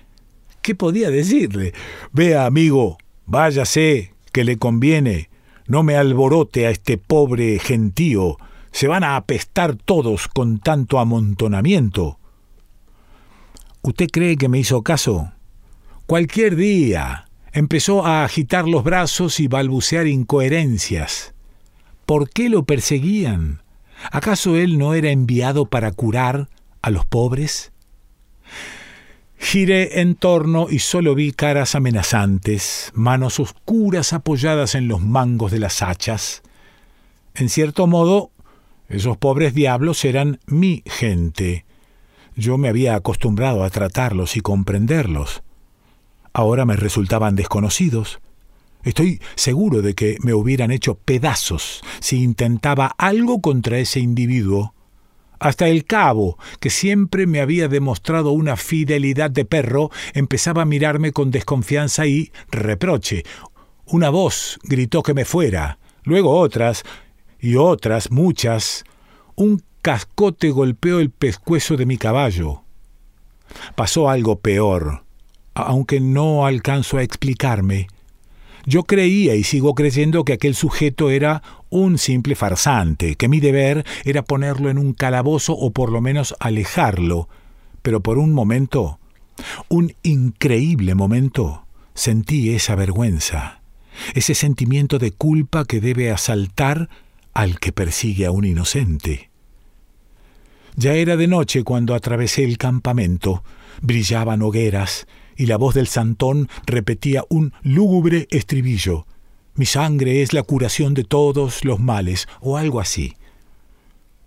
¿Qué 0.65 0.73
podía 0.73 1.11
decirle? 1.11 1.73
Vea, 2.11 2.47
amigo, 2.47 2.97
váyase, 3.27 4.15
que 4.31 4.43
le 4.43 4.57
conviene. 4.57 5.29
No 5.67 5.83
me 5.83 5.95
alborote 5.95 6.65
a 6.65 6.71
este 6.71 6.97
pobre 6.97 7.59
gentío. 7.59 8.37
Se 8.71 8.87
van 8.87 9.03
a 9.03 9.15
apestar 9.15 9.75
todos 9.75 10.27
con 10.27 10.57
tanto 10.57 10.97
amontonamiento. 10.97 12.17
¿Usted 13.83 14.07
cree 14.11 14.37
que 14.37 14.49
me 14.49 14.57
hizo 14.57 14.81
caso? 14.81 15.33
Cualquier 16.07 16.55
día. 16.55 17.27
Empezó 17.53 18.03
a 18.03 18.23
agitar 18.23 18.67
los 18.67 18.83
brazos 18.83 19.39
y 19.39 19.47
balbucear 19.47 20.07
incoherencias. 20.07 21.35
¿Por 22.07 22.31
qué 22.31 22.49
lo 22.49 22.65
perseguían? 22.65 23.61
¿Acaso 24.11 24.55
él 24.55 24.79
no 24.79 24.95
era 24.95 25.11
enviado 25.11 25.67
para 25.67 25.91
curar 25.91 26.49
a 26.81 26.89
los 26.89 27.05
pobres? 27.05 27.71
Giré 29.37 30.01
en 30.01 30.15
torno 30.15 30.67
y 30.69 30.79
solo 30.79 31.13
vi 31.15 31.31
caras 31.31 31.75
amenazantes, 31.75 32.91
manos 32.93 33.39
oscuras 33.39 34.13
apoyadas 34.13 34.75
en 34.75 34.87
los 34.87 35.01
mangos 35.01 35.51
de 35.51 35.59
las 35.59 35.81
hachas. 35.81 36.41
En 37.35 37.49
cierto 37.49 37.85
modo, 37.85 38.31
esos 38.87 39.17
pobres 39.17 39.53
diablos 39.53 40.05
eran 40.05 40.39
mi 40.45 40.83
gente. 40.85 41.65
Yo 42.35 42.57
me 42.57 42.69
había 42.69 42.95
acostumbrado 42.95 43.63
a 43.63 43.69
tratarlos 43.69 44.37
y 44.37 44.41
comprenderlos. 44.41 45.41
Ahora 46.33 46.65
me 46.65 46.75
resultaban 46.75 47.35
desconocidos. 47.35 48.19
Estoy 48.83 49.19
seguro 49.35 49.81
de 49.81 49.95
que 49.95 50.17
me 50.21 50.33
hubieran 50.33 50.69
hecho 50.69 50.95
pedazos 50.95 51.81
si 51.99 52.21
intentaba 52.21 52.93
algo 52.97 53.41
contra 53.41 53.79
ese 53.79 53.99
individuo. 53.99 54.74
Hasta 55.45 55.67
el 55.67 55.85
cabo, 55.85 56.39
que 56.59 56.71
siempre 56.71 57.27
me 57.27 57.39
había 57.39 57.67
demostrado 57.67 58.31
una 58.31 58.57
fidelidad 58.57 59.29
de 59.29 59.45
perro, 59.45 59.91
empezaba 60.15 60.63
a 60.63 60.65
mirarme 60.65 61.11
con 61.11 61.29
desconfianza 61.29 62.07
y 62.07 62.31
reproche. 62.49 63.21
Una 63.85 64.09
voz 64.09 64.57
gritó 64.63 65.03
que 65.03 65.13
me 65.13 65.23
fuera, 65.23 65.77
luego 66.03 66.35
otras, 66.35 66.81
y 67.39 67.57
otras, 67.57 68.09
muchas. 68.09 68.85
Un 69.35 69.61
cascote 69.83 70.49
golpeó 70.49 70.99
el 70.99 71.11
pescuezo 71.11 71.77
de 71.77 71.85
mi 71.85 71.99
caballo. 71.99 72.63
Pasó 73.75 74.09
algo 74.09 74.39
peor, 74.39 75.03
aunque 75.53 75.99
no 75.99 76.47
alcanzo 76.47 76.97
a 76.97 77.03
explicarme. 77.03 77.85
Yo 78.65 78.81
creía 78.81 79.35
y 79.35 79.43
sigo 79.43 79.75
creyendo 79.75 80.25
que 80.25 80.33
aquel 80.33 80.55
sujeto 80.55 81.11
era 81.11 81.43
un 81.75 81.97
simple 81.97 82.35
farsante, 82.35 83.15
que 83.15 83.27
mi 83.27 83.39
deber 83.39 83.85
era 84.05 84.23
ponerlo 84.23 84.69
en 84.69 84.77
un 84.77 84.93
calabozo 84.93 85.53
o 85.53 85.71
por 85.71 85.91
lo 85.91 86.01
menos 86.01 86.35
alejarlo. 86.39 87.27
Pero 87.81 88.01
por 88.01 88.17
un 88.17 88.33
momento, 88.33 88.99
un 89.67 89.93
increíble 90.01 90.95
momento, 90.95 91.65
sentí 91.93 92.51
esa 92.51 92.75
vergüenza, 92.75 93.61
ese 94.13 94.35
sentimiento 94.35 94.99
de 94.99 95.11
culpa 95.11 95.65
que 95.65 95.81
debe 95.81 96.11
asaltar 96.11 96.89
al 97.33 97.59
que 97.59 97.71
persigue 97.71 98.25
a 98.25 98.31
un 98.31 98.45
inocente. 98.45 99.29
Ya 100.77 100.93
era 100.93 101.17
de 101.17 101.27
noche 101.27 101.63
cuando 101.63 101.93
atravesé 101.93 102.43
el 102.43 102.57
campamento, 102.57 103.43
brillaban 103.81 104.41
hogueras, 104.41 105.07
y 105.37 105.47
la 105.47 105.57
voz 105.57 105.75
del 105.75 105.87
santón 105.87 106.47
repetía 106.65 107.23
un 107.29 107.53
lúgubre 107.61 108.27
estribillo. 108.31 109.05
Mi 109.55 109.65
sangre 109.65 110.21
es 110.21 110.33
la 110.33 110.43
curación 110.43 110.93
de 110.93 111.03
todos 111.03 111.63
los 111.63 111.79
males, 111.79 112.27
o 112.41 112.57
algo 112.57 112.79
así. 112.79 113.15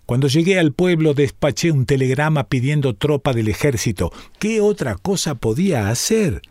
Cuando 0.07 0.27
llegué 0.27 0.57
al 0.57 0.73
pueblo 0.73 1.13
despaché 1.13 1.71
un 1.71 1.85
telegrama 1.85 2.45
pidiendo 2.45 2.95
tropa 2.95 3.31
del 3.31 3.47
ejército. 3.47 4.11
¿Qué 4.39 4.59
otra 4.59 4.95
cosa 4.95 5.35
podía 5.35 5.89
hacer? 5.89 6.41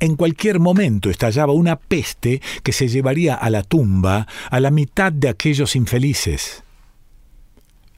En 0.00 0.16
cualquier 0.16 0.60
momento 0.60 1.10
estallaba 1.10 1.52
una 1.52 1.76
peste 1.76 2.40
que 2.62 2.72
se 2.72 2.88
llevaría 2.88 3.34
a 3.34 3.50
la 3.50 3.62
tumba 3.62 4.26
a 4.50 4.60
la 4.60 4.70
mitad 4.70 5.12
de 5.12 5.28
aquellos 5.28 5.76
infelices. 5.76 6.62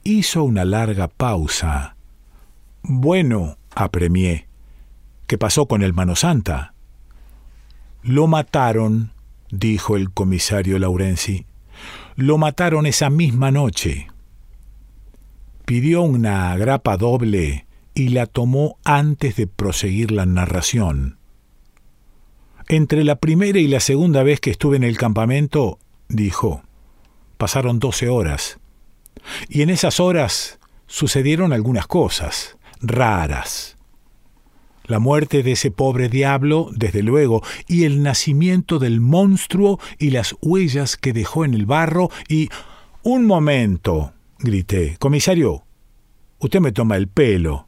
Hizo 0.03 0.43
una 0.43 0.65
larga 0.65 1.07
pausa. 1.07 1.95
Bueno, 2.81 3.57
apremié. 3.73 4.47
¿Qué 5.27 5.37
pasó 5.37 5.65
con 5.67 5.81
el 5.81 5.93
Mano 5.93 6.17
Santa? 6.17 6.73
Lo 8.03 8.27
mataron, 8.27 9.11
dijo 9.49 9.95
el 9.95 10.11
comisario 10.11 10.79
Laurenzi. 10.79 11.45
Lo 12.15 12.37
mataron 12.37 12.85
esa 12.85 13.09
misma 13.09 13.51
noche. 13.51 14.07
Pidió 15.65 16.01
una 16.01 16.55
grapa 16.57 16.97
doble 16.97 17.65
y 17.93 18.09
la 18.09 18.25
tomó 18.25 18.77
antes 18.83 19.35
de 19.35 19.47
proseguir 19.47 20.11
la 20.11 20.25
narración. 20.25 21.17
Entre 22.67 23.03
la 23.03 23.15
primera 23.15 23.59
y 23.59 23.67
la 23.67 23.79
segunda 23.79 24.23
vez 24.23 24.39
que 24.39 24.51
estuve 24.51 24.77
en 24.77 24.83
el 24.83 24.97
campamento, 24.97 25.79
dijo, 26.09 26.63
pasaron 27.37 27.79
doce 27.79 28.09
horas. 28.09 28.59
Y 29.47 29.61
en 29.61 29.69
esas 29.69 29.99
horas 29.99 30.59
sucedieron 30.85 31.53
algunas 31.53 31.87
cosas 31.87 32.57
raras 32.81 33.76
la 34.87 34.99
muerte 34.99 35.43
de 35.43 35.53
ese 35.53 35.71
pobre 35.71 36.09
diablo, 36.09 36.69
desde 36.73 37.03
luego, 37.03 37.43
y 37.67 37.83
el 37.83 38.03
nacimiento 38.03 38.79
del 38.79 39.01
monstruo 39.01 39.79
y 39.99 40.09
las 40.09 40.35
huellas 40.41 40.97
que 40.97 41.13
dejó 41.13 41.45
en 41.45 41.53
el 41.53 41.65
barro 41.65 42.09
y... 42.27 42.49
Un 43.03 43.25
momento, 43.25 44.11
grité. 44.39 44.97
Comisario, 44.99 45.63
usted 46.39 46.59
me 46.59 46.73
toma 46.73 46.97
el 46.97 47.07
pelo. 47.07 47.66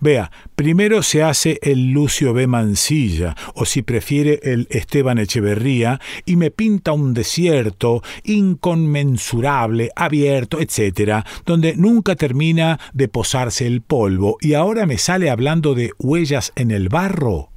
Vea, 0.00 0.30
primero 0.54 1.02
se 1.02 1.22
hace 1.22 1.58
el 1.62 1.92
Lucio 1.92 2.32
B. 2.32 2.46
Mansilla, 2.46 3.36
o 3.54 3.64
si 3.64 3.82
prefiere 3.82 4.40
el 4.42 4.66
Esteban 4.70 5.18
Echeverría, 5.18 6.00
y 6.24 6.36
me 6.36 6.50
pinta 6.50 6.92
un 6.92 7.14
desierto 7.14 8.02
inconmensurable, 8.24 9.90
abierto, 9.96 10.60
etc., 10.60 11.24
donde 11.46 11.76
nunca 11.76 12.16
termina 12.16 12.78
de 12.92 13.08
posarse 13.08 13.66
el 13.66 13.82
polvo, 13.82 14.36
y 14.40 14.54
ahora 14.54 14.86
me 14.86 14.98
sale 14.98 15.30
hablando 15.30 15.74
de 15.74 15.92
huellas 15.98 16.52
en 16.56 16.70
el 16.70 16.88
barro. 16.88 17.50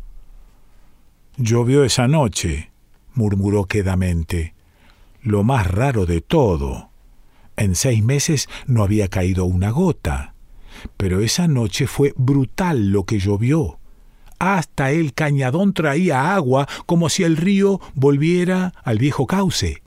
Llovió 1.38 1.84
esa 1.84 2.08
noche, 2.08 2.72
murmuró 3.14 3.66
quedamente. 3.66 4.54
Lo 5.22 5.44
más 5.44 5.68
raro 5.68 6.06
de 6.06 6.22
todo. 6.22 6.90
En 7.58 7.76
seis 7.76 8.04
meses 8.04 8.48
no 8.66 8.84
había 8.84 9.08
caído 9.08 9.46
una 9.46 9.72
gota 9.72 10.36
Pero 10.98 11.22
esa 11.22 11.48
noche 11.48 11.88
fue 11.88 12.14
brutal 12.16 12.92
lo 12.92 13.04
que 13.04 13.20
llovió. 13.20 13.80
Hasta 14.40 14.92
el 14.92 15.14
cañadón 15.14 15.74
traía 15.74 16.36
agua 16.36 16.68
como 16.86 17.10
si 17.10 17.24
el 17.24 17.38
río 17.38 17.82
volviera 17.96 18.74
al 18.84 19.00
viejo 19.00 19.26
cauce. 19.26 19.82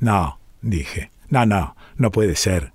No, 0.00 0.38
dije, 0.60 1.10
no, 1.28 1.46
no, 1.46 1.76
no 1.96 2.10
puede 2.10 2.36
ser. 2.36 2.72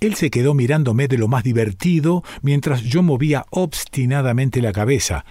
Él 0.00 0.16
se 0.16 0.30
quedó 0.30 0.54
mirándome 0.54 1.06
de 1.06 1.16
lo 1.16 1.28
más 1.28 1.44
divertido 1.44 2.24
mientras 2.42 2.82
yo 2.82 3.02
movía 3.02 3.46
obstinadamente 3.50 4.60
la 4.60 4.72
cabeza. 4.72 5.24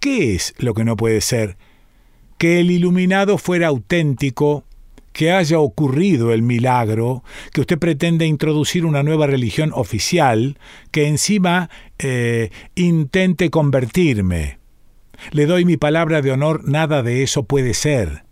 ¿Qué 0.00 0.34
es 0.34 0.54
lo 0.58 0.74
que 0.74 0.84
no 0.84 0.96
puede 0.96 1.22
ser? 1.22 1.56
Que 2.36 2.60
el 2.60 2.70
iluminado 2.70 3.38
fuera 3.38 3.68
auténtico, 3.68 4.64
que 5.18 5.32
haya 5.32 5.58
ocurrido 5.58 6.32
el 6.32 6.42
milagro, 6.42 7.24
que 7.52 7.62
usted 7.62 7.76
pretende 7.76 8.24
introducir 8.24 8.86
una 8.86 9.02
nueva 9.02 9.26
religión 9.26 9.72
oficial, 9.74 10.58
que 10.92 11.08
encima 11.08 11.70
eh, 11.98 12.50
intente 12.76 13.50
convertirme. 13.50 14.60
Le 15.32 15.46
doy 15.46 15.64
mi 15.64 15.76
palabra 15.76 16.22
de 16.22 16.30
honor, 16.30 16.68
nada 16.68 17.02
de 17.02 17.24
eso 17.24 17.42
puede 17.42 17.74
ser. 17.74 18.22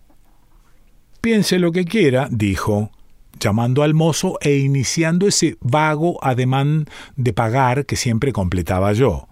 Piense 1.20 1.58
lo 1.58 1.72
que 1.72 1.86
quiera, 1.86 2.28
dijo, 2.30 2.92
llamando 3.40 3.82
al 3.82 3.94
mozo 3.94 4.38
e 4.40 4.58
iniciando 4.58 5.26
ese 5.26 5.56
vago 5.60 6.24
ademán 6.24 6.86
de 7.16 7.32
pagar 7.32 7.84
que 7.84 7.96
siempre 7.96 8.32
completaba 8.32 8.92
yo. 8.92 9.26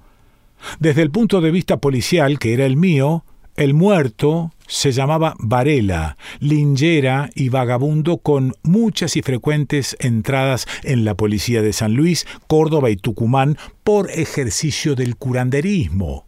Desde 0.81 1.03
el 1.03 1.13
punto 1.13 1.41
de 1.41 1.53
vista 1.53 1.77
policial, 1.77 2.41
que 2.41 2.53
era 2.53 2.67
el 2.67 2.77
mío, 2.77 3.25
el 3.55 3.75
muerto 3.75 4.51
se 4.67 4.93
llamaba 4.93 5.35
Varela, 5.39 6.17
lingera 6.41 7.31
y 7.35 7.49
vagabundo 7.49 8.19
con 8.19 8.55
muchas 8.63 9.17
y 9.17 9.23
frecuentes 9.23 9.97
entradas 10.01 10.67
en 10.83 11.05
la 11.05 11.15
policía 11.15 11.63
de 11.63 11.73
San 11.73 11.95
Luis, 11.95 12.27
Córdoba 12.47 12.91
y 12.91 12.97
Tucumán 12.97 13.59
por 13.83 14.11
ejercicio 14.11 14.95
del 14.95 15.17
curanderismo. 15.17 16.27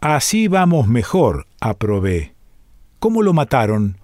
Así 0.00 0.48
vamos 0.48 0.88
mejor, 0.88 1.46
aprobé. 1.60 2.34
¿Cómo 2.98 3.22
lo 3.22 3.32
mataron? 3.32 3.98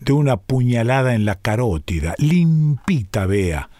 De 0.00 0.12
una 0.12 0.36
puñalada 0.36 1.14
en 1.14 1.24
la 1.24 1.36
carótida, 1.36 2.14
limpita, 2.18 3.26
vea. 3.26 3.70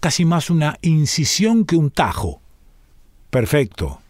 Casi 0.00 0.24
más 0.24 0.50
una 0.50 0.78
incisión 0.82 1.64
que 1.64 1.76
un 1.76 1.90
tajo. 1.90 2.40
Perfecto. 3.30 4.00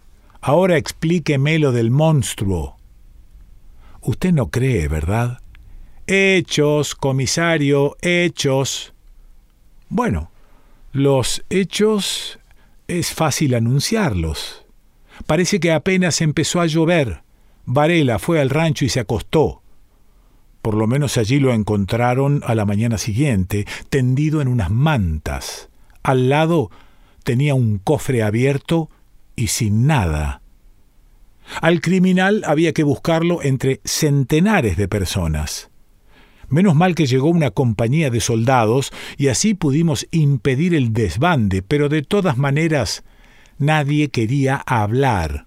Ahora 0.41 0.77
explíqueme 0.77 1.59
lo 1.59 1.73
del 1.73 1.91
monstruo. 1.91 2.78
Usted 4.09 4.33
no 4.33 4.49
cree, 4.49 4.89
¿verdad? 4.89 5.43
Hechos, 6.07 6.95
comisario, 6.95 7.99
hechos. 8.01 8.95
Bueno, 9.91 10.31
los 10.93 11.45
hechos 11.51 12.39
es 12.87 13.13
fácil 13.13 13.55
anunciarlos. 13.55 14.65
Parece 15.27 15.61
que 15.61 15.73
apenas 15.73 16.23
empezó 16.23 16.63
a 16.63 16.67
llover. 16.67 17.21
Varela 17.67 18.19
fue 18.19 18.41
al 18.41 18.49
rancho 18.49 18.87
y 18.87 18.89
se 18.89 19.01
acostó. 19.01 19.61
Por 20.63 20.73
lo 20.73 20.87
menos 20.87 21.19
allí 21.19 21.39
lo 21.39 21.53
encontraron 21.53 22.41
a 22.47 22.55
la 22.55 22.65
mañana 22.65 22.97
siguiente, 22.97 23.67
tendido 23.91 24.41
en 24.41 24.49
unas 24.49 24.71
mantas. 24.71 25.69
Al 26.03 26.31
lado 26.31 26.71
tenía 27.25 27.55
un 27.55 27.77
cofre 27.77 28.23
abierto 28.23 28.89
y 29.37 29.49
sin 29.49 29.87
nada. 29.87 30.41
Al 31.61 31.81
criminal 31.81 32.43
había 32.47 32.73
que 32.73 32.83
buscarlo 32.83 33.43
entre 33.43 33.81
centenares 33.85 34.77
de 34.77 34.89
personas. 34.89 35.71
Menos 36.49 36.75
mal 36.75 36.95
que 36.95 37.07
llegó 37.07 37.29
una 37.29 37.51
compañía 37.51 38.11
de 38.11 38.21
soldados 38.21 38.91
y 39.17 39.29
así 39.29 39.55
pudimos 39.55 40.07
impedir 40.11 40.75
el 40.75 40.93
desbande, 40.93 41.63
pero 41.63 41.89
de 41.89 42.03
todas 42.03 42.39
maneras 42.39 43.05
nadie 43.59 44.09
quería 44.09 44.57
hablar. 44.67 45.47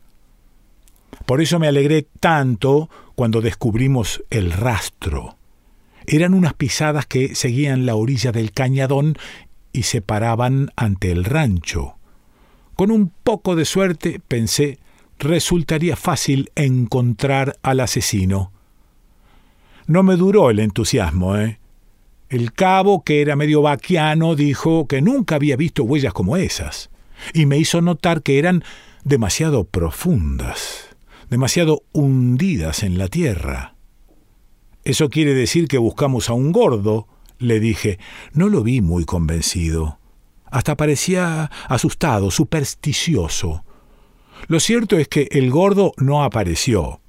Por 1.25 1.41
eso 1.41 1.59
me 1.59 1.67
alegré 1.67 2.07
tanto 2.19 2.89
cuando 3.15 3.41
descubrimos 3.41 4.23
el 4.29 4.51
rastro. 4.51 5.37
Eran 6.05 6.33
unas 6.33 6.53
pisadas 6.53 7.05
que 7.05 7.35
seguían 7.35 7.85
la 7.85 7.95
orilla 7.95 8.31
del 8.31 8.51
cañadón 8.51 9.17
y 9.73 9.83
se 9.83 10.01
paraban 10.01 10.69
ante 10.75 11.11
el 11.11 11.23
rancho. 11.23 11.95
Con 12.75 12.91
un 12.91 13.11
poco 13.23 13.55
de 13.55 13.65
suerte, 13.65 14.19
pensé, 14.27 14.79
resultaría 15.21 15.95
fácil 15.95 16.51
encontrar 16.55 17.57
al 17.61 17.79
asesino. 17.79 18.51
No 19.87 20.03
me 20.03 20.15
duró 20.15 20.49
el 20.49 20.59
entusiasmo, 20.59 21.37
¿eh? 21.37 21.59
El 22.29 22.53
cabo, 22.53 23.03
que 23.03 23.21
era 23.21 23.35
medio 23.35 23.61
vaquiano, 23.61 24.35
dijo 24.35 24.87
que 24.87 25.01
nunca 25.01 25.35
había 25.35 25.55
visto 25.57 25.83
huellas 25.83 26.13
como 26.13 26.37
esas, 26.37 26.89
y 27.33 27.45
me 27.45 27.57
hizo 27.57 27.81
notar 27.81 28.23
que 28.23 28.39
eran 28.39 28.63
demasiado 29.03 29.65
profundas, 29.65 30.95
demasiado 31.29 31.83
hundidas 31.91 32.83
en 32.83 32.97
la 32.97 33.07
tierra. 33.07 33.75
Eso 34.83 35.09
quiere 35.09 35.33
decir 35.33 35.67
que 35.67 35.77
buscamos 35.77 36.29
a 36.29 36.33
un 36.33 36.51
gordo, 36.51 37.07
le 37.37 37.59
dije. 37.59 37.99
No 38.33 38.49
lo 38.49 38.63
vi 38.63 38.81
muy 38.81 39.05
convencido. 39.05 39.99
Hasta 40.45 40.75
parecía 40.75 41.51
asustado, 41.67 42.31
supersticioso. 42.31 43.63
Lo 44.47 44.59
cierto 44.59 44.97
es 44.97 45.07
que 45.07 45.27
el 45.31 45.49
gordo 45.49 45.93
no 45.97 46.23
apareció. 46.23 46.99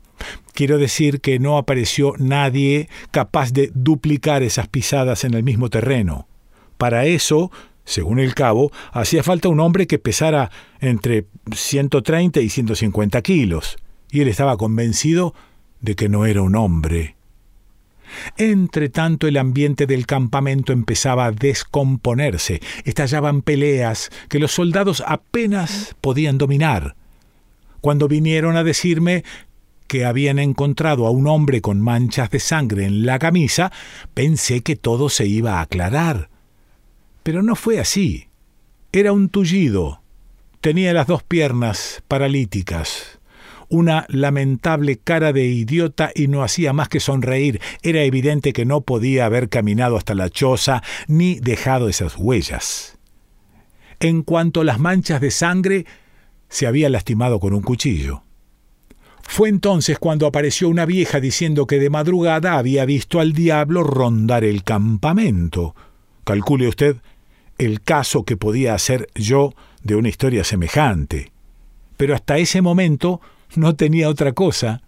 Quiero 0.52 0.78
decir 0.78 1.20
que 1.20 1.38
no 1.38 1.56
apareció 1.56 2.14
nadie 2.18 2.88
capaz 3.10 3.52
de 3.52 3.70
duplicar 3.74 4.42
esas 4.42 4.68
pisadas 4.68 5.24
en 5.24 5.34
el 5.34 5.42
mismo 5.42 5.70
terreno. 5.70 6.28
Para 6.76 7.06
eso, 7.06 7.50
según 7.84 8.18
el 8.18 8.34
cabo, 8.34 8.70
hacía 8.92 9.22
falta 9.22 9.48
un 9.48 9.60
hombre 9.60 9.86
que 9.86 9.98
pesara 9.98 10.50
entre 10.80 11.26
130 11.54 12.40
y 12.40 12.48
150 12.48 13.22
kilos, 13.22 13.76
y 14.10 14.20
él 14.20 14.28
estaba 14.28 14.56
convencido 14.56 15.34
de 15.80 15.96
que 15.96 16.08
no 16.08 16.26
era 16.26 16.42
un 16.42 16.54
hombre. 16.54 17.16
Entre 18.36 18.90
tanto 18.90 19.26
el 19.26 19.38
ambiente 19.38 19.86
del 19.86 20.06
campamento 20.06 20.72
empezaba 20.72 21.26
a 21.26 21.32
descomponerse, 21.32 22.60
estallaban 22.84 23.42
peleas 23.42 24.10
que 24.28 24.38
los 24.38 24.52
soldados 24.52 25.02
apenas 25.06 25.96
podían 26.00 26.36
dominar. 26.36 26.94
Cuando 27.82 28.08
vinieron 28.08 28.56
a 28.56 28.62
decirme 28.64 29.24
que 29.88 30.06
habían 30.06 30.38
encontrado 30.38 31.06
a 31.06 31.10
un 31.10 31.26
hombre 31.26 31.60
con 31.60 31.82
manchas 31.82 32.30
de 32.30 32.38
sangre 32.40 32.86
en 32.86 33.04
la 33.04 33.18
camisa, 33.18 33.72
pensé 34.14 34.62
que 34.62 34.76
todo 34.76 35.10
se 35.10 35.26
iba 35.26 35.58
a 35.58 35.62
aclarar. 35.62 36.30
Pero 37.24 37.42
no 37.42 37.56
fue 37.56 37.80
así. 37.80 38.28
Era 38.92 39.12
un 39.12 39.28
tullido. 39.28 40.00
Tenía 40.60 40.94
las 40.94 41.08
dos 41.08 41.24
piernas 41.24 42.02
paralíticas 42.08 43.18
una 43.68 44.04
lamentable 44.10 44.98
cara 44.98 45.32
de 45.32 45.46
idiota 45.46 46.10
y 46.14 46.28
no 46.28 46.42
hacía 46.42 46.74
más 46.74 46.90
que 46.90 47.00
sonreír. 47.00 47.58
Era 47.82 48.02
evidente 48.02 48.52
que 48.52 48.66
no 48.66 48.82
podía 48.82 49.24
haber 49.24 49.48
caminado 49.48 49.96
hasta 49.96 50.14
la 50.14 50.28
choza 50.28 50.82
ni 51.08 51.40
dejado 51.40 51.88
esas 51.88 52.18
huellas. 52.18 52.98
En 53.98 54.24
cuanto 54.24 54.60
a 54.60 54.64
las 54.64 54.78
manchas 54.78 55.22
de 55.22 55.30
sangre, 55.30 55.86
se 56.52 56.66
había 56.66 56.90
lastimado 56.90 57.40
con 57.40 57.54
un 57.54 57.62
cuchillo. 57.62 58.24
Fue 59.22 59.48
entonces 59.48 59.98
cuando 59.98 60.26
apareció 60.26 60.68
una 60.68 60.84
vieja 60.84 61.18
diciendo 61.18 61.66
que 61.66 61.78
de 61.78 61.88
madrugada 61.88 62.58
había 62.58 62.84
visto 62.84 63.20
al 63.20 63.32
diablo 63.32 63.82
rondar 63.82 64.44
el 64.44 64.62
campamento. 64.62 65.74
Calcule 66.24 66.68
usted 66.68 66.98
el 67.56 67.80
caso 67.80 68.24
que 68.24 68.36
podía 68.36 68.74
hacer 68.74 69.08
yo 69.14 69.54
de 69.82 69.96
una 69.96 70.10
historia 70.10 70.44
semejante. 70.44 71.32
Pero 71.96 72.14
hasta 72.14 72.36
ese 72.36 72.60
momento 72.60 73.22
no 73.56 73.74
tenía 73.74 74.10
otra 74.10 74.32
cosa. 74.32 74.82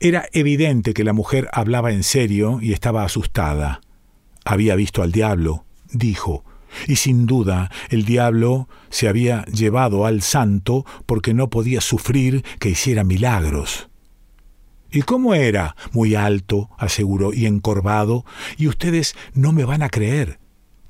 Era 0.00 0.26
evidente 0.32 0.92
que 0.92 1.04
la 1.04 1.14
mujer 1.14 1.48
hablaba 1.54 1.92
en 1.92 2.02
serio 2.02 2.58
y 2.60 2.74
estaba 2.74 3.04
asustada. 3.04 3.80
Había 4.44 4.74
visto 4.76 5.02
al 5.02 5.12
diablo, 5.12 5.64
dijo, 5.90 6.44
y 6.86 6.96
sin 6.96 7.26
duda 7.26 7.70
el 7.90 8.04
diablo 8.04 8.68
se 8.90 9.08
había 9.08 9.44
llevado 9.46 10.06
al 10.06 10.22
santo 10.22 10.84
porque 11.06 11.34
no 11.34 11.50
podía 11.50 11.80
sufrir 11.80 12.44
que 12.58 12.70
hiciera 12.70 13.04
milagros. 13.04 13.88
¿Y 14.90 15.02
cómo 15.02 15.34
era? 15.34 15.74
Muy 15.92 16.14
alto, 16.14 16.70
aseguró, 16.78 17.32
y 17.32 17.46
encorvado, 17.46 18.24
y 18.56 18.68
ustedes 18.68 19.16
no 19.32 19.52
me 19.52 19.64
van 19.64 19.82
a 19.82 19.88
creer. 19.88 20.38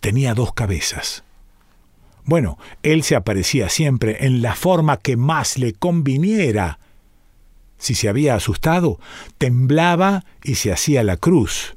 Tenía 0.01 0.35
dos 0.35 0.53
cabezas. 0.53 1.25
Bueno, 2.25 2.59
él 2.83 3.03
se 3.03 3.17
aparecía 3.17 3.69
siempre 3.69 4.27
en 4.27 4.43
la 4.43 4.55
forma 4.55 4.99
que 4.99 5.17
más 5.17 5.59
le 5.59 5.73
conviniera, 5.73 6.79
si 7.79 7.95
se 7.95 8.09
había 8.09 8.35
asustado, 8.35 8.99
temblaba 9.37 10.25
y 10.43 10.55
se 10.55 10.73
hacía 10.73 11.03
la 11.03 11.17
cruz. 11.17 11.77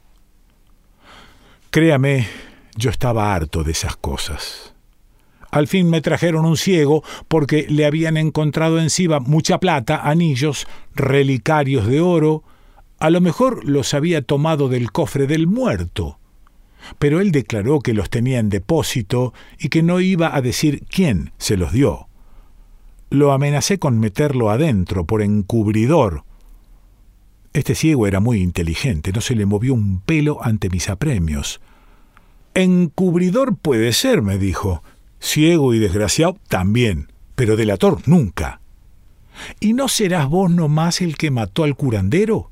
Créame, 1.69 2.27
yo 2.77 2.89
estaba 2.89 3.33
harto 3.33 3.63
de 3.63 3.71
esas 3.71 3.95
cosas. 3.97 4.73
Al 5.51 5.67
fin 5.67 5.89
me 5.89 6.01
trajeron 6.01 6.45
un 6.45 6.57
ciego 6.57 7.03
porque 7.27 7.65
le 7.69 7.85
habían 7.85 8.17
encontrado 8.17 8.79
encima 8.79 9.19
mucha 9.19 9.59
plata, 9.59 10.01
anillos, 10.07 10.67
relicarios 10.93 11.87
de 11.87 12.01
oro. 12.01 12.43
A 12.99 13.09
lo 13.09 13.21
mejor 13.21 13.63
los 13.65 13.93
había 13.93 14.21
tomado 14.21 14.69
del 14.69 14.91
cofre 14.91 15.25
del 15.25 15.47
muerto. 15.47 16.19
pero 16.99 17.19
él 17.19 17.31
declaró 17.31 17.79
que 17.79 17.93
los 17.93 18.09
tenía 18.09 18.39
en 18.39 18.49
depósito 18.49 19.33
y 19.59 19.69
que 19.69 19.83
no 19.83 19.99
iba 19.99 20.35
a 20.35 20.41
decir 20.41 20.83
quién 20.89 21.31
se 21.37 21.57
los 21.57 21.71
dio. 21.71 22.07
Lo 23.09 23.31
amenacé 23.31 23.79
con 23.79 23.99
meterlo 23.99 24.49
adentro 24.49 25.05
por 25.05 25.21
encubridor. 25.21 26.23
Este 27.53 27.75
ciego 27.75 28.07
era 28.07 28.19
muy 28.19 28.41
inteligente, 28.41 29.11
no 29.13 29.21
se 29.21 29.35
le 29.35 29.45
movió 29.45 29.73
un 29.73 29.99
pelo 30.01 30.43
ante 30.43 30.69
mis 30.69 30.89
apremios. 30.89 31.59
Encubridor 32.59 33.55
puede 33.55 33.93
ser, 33.93 34.23
me 34.23 34.39
dijo. 34.39 34.81
Ciego 35.19 35.75
y 35.75 35.79
desgraciado 35.79 36.39
también, 36.47 37.11
pero 37.35 37.55
delator 37.55 37.99
nunca. 38.07 38.61
¿Y 39.59 39.73
no 39.73 39.87
serás 39.87 40.27
vos 40.27 40.49
nomás 40.49 41.01
el 41.01 41.17
que 41.17 41.29
mató 41.29 41.63
al 41.63 41.75
curandero? 41.75 42.49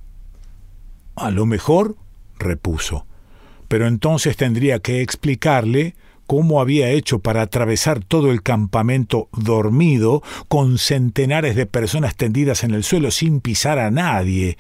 A 1.16 1.32
lo 1.32 1.48
mejor, 1.48 1.96
repuso, 2.38 3.08
pero 3.68 3.88
entonces 3.88 4.38
tendría 4.38 4.78
que 4.78 5.02
explicarle 5.02 5.96
cómo 6.28 6.62
había 6.62 6.92
hecho 6.92 7.18
para 7.18 7.42
atravesar 7.42 8.04
todo 8.04 8.32
el 8.32 8.44
campamento 8.44 9.28
dormido, 9.32 10.22
con 10.48 10.78
centenares 10.78 11.56
de 11.56 11.66
personas 11.66 12.16
tendidas 12.16 12.64
en 12.64 12.76
el 12.76 12.84
suelo 12.84 13.10
sin 13.10 13.42
pisar 13.42 13.80
a 13.80 13.90
nadie. 13.90 14.60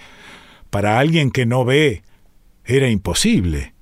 Para 0.71 0.97
alguien 0.97 1.29
que 1.29 1.45
no 1.45 1.65
ve, 1.65 2.01
era 2.65 2.89
imposible. 2.89 3.74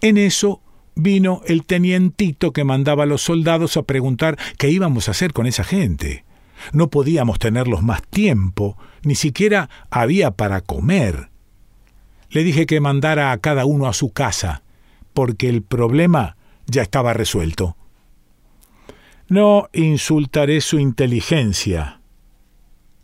En 0.00 0.18
eso 0.18 0.60
vino 0.94 1.42
el 1.46 1.64
tenientito 1.64 2.52
que 2.52 2.64
mandaba 2.64 3.04
a 3.04 3.06
los 3.06 3.22
soldados 3.22 3.76
a 3.76 3.82
preguntar 3.82 4.38
qué 4.58 4.70
íbamos 4.70 5.08
a 5.08 5.12
hacer 5.12 5.32
con 5.32 5.46
esa 5.46 5.64
gente. 5.64 6.24
No 6.72 6.88
podíamos 6.88 7.38
tenerlos 7.38 7.82
más 7.82 8.02
tiempo, 8.02 8.76
ni 9.02 9.14
siquiera 9.14 9.68
había 9.90 10.32
para 10.32 10.62
comer. 10.62 11.30
Le 12.30 12.42
dije 12.42 12.66
que 12.66 12.80
mandara 12.80 13.30
a 13.30 13.38
cada 13.38 13.66
uno 13.66 13.86
a 13.86 13.92
su 13.92 14.10
casa, 14.12 14.62
porque 15.12 15.48
el 15.48 15.62
problema 15.62 16.36
ya 16.66 16.82
estaba 16.82 17.12
resuelto. 17.12 17.76
No 19.28 19.68
insultaré 19.72 20.60
su 20.60 20.78
inteligencia, 20.78 22.00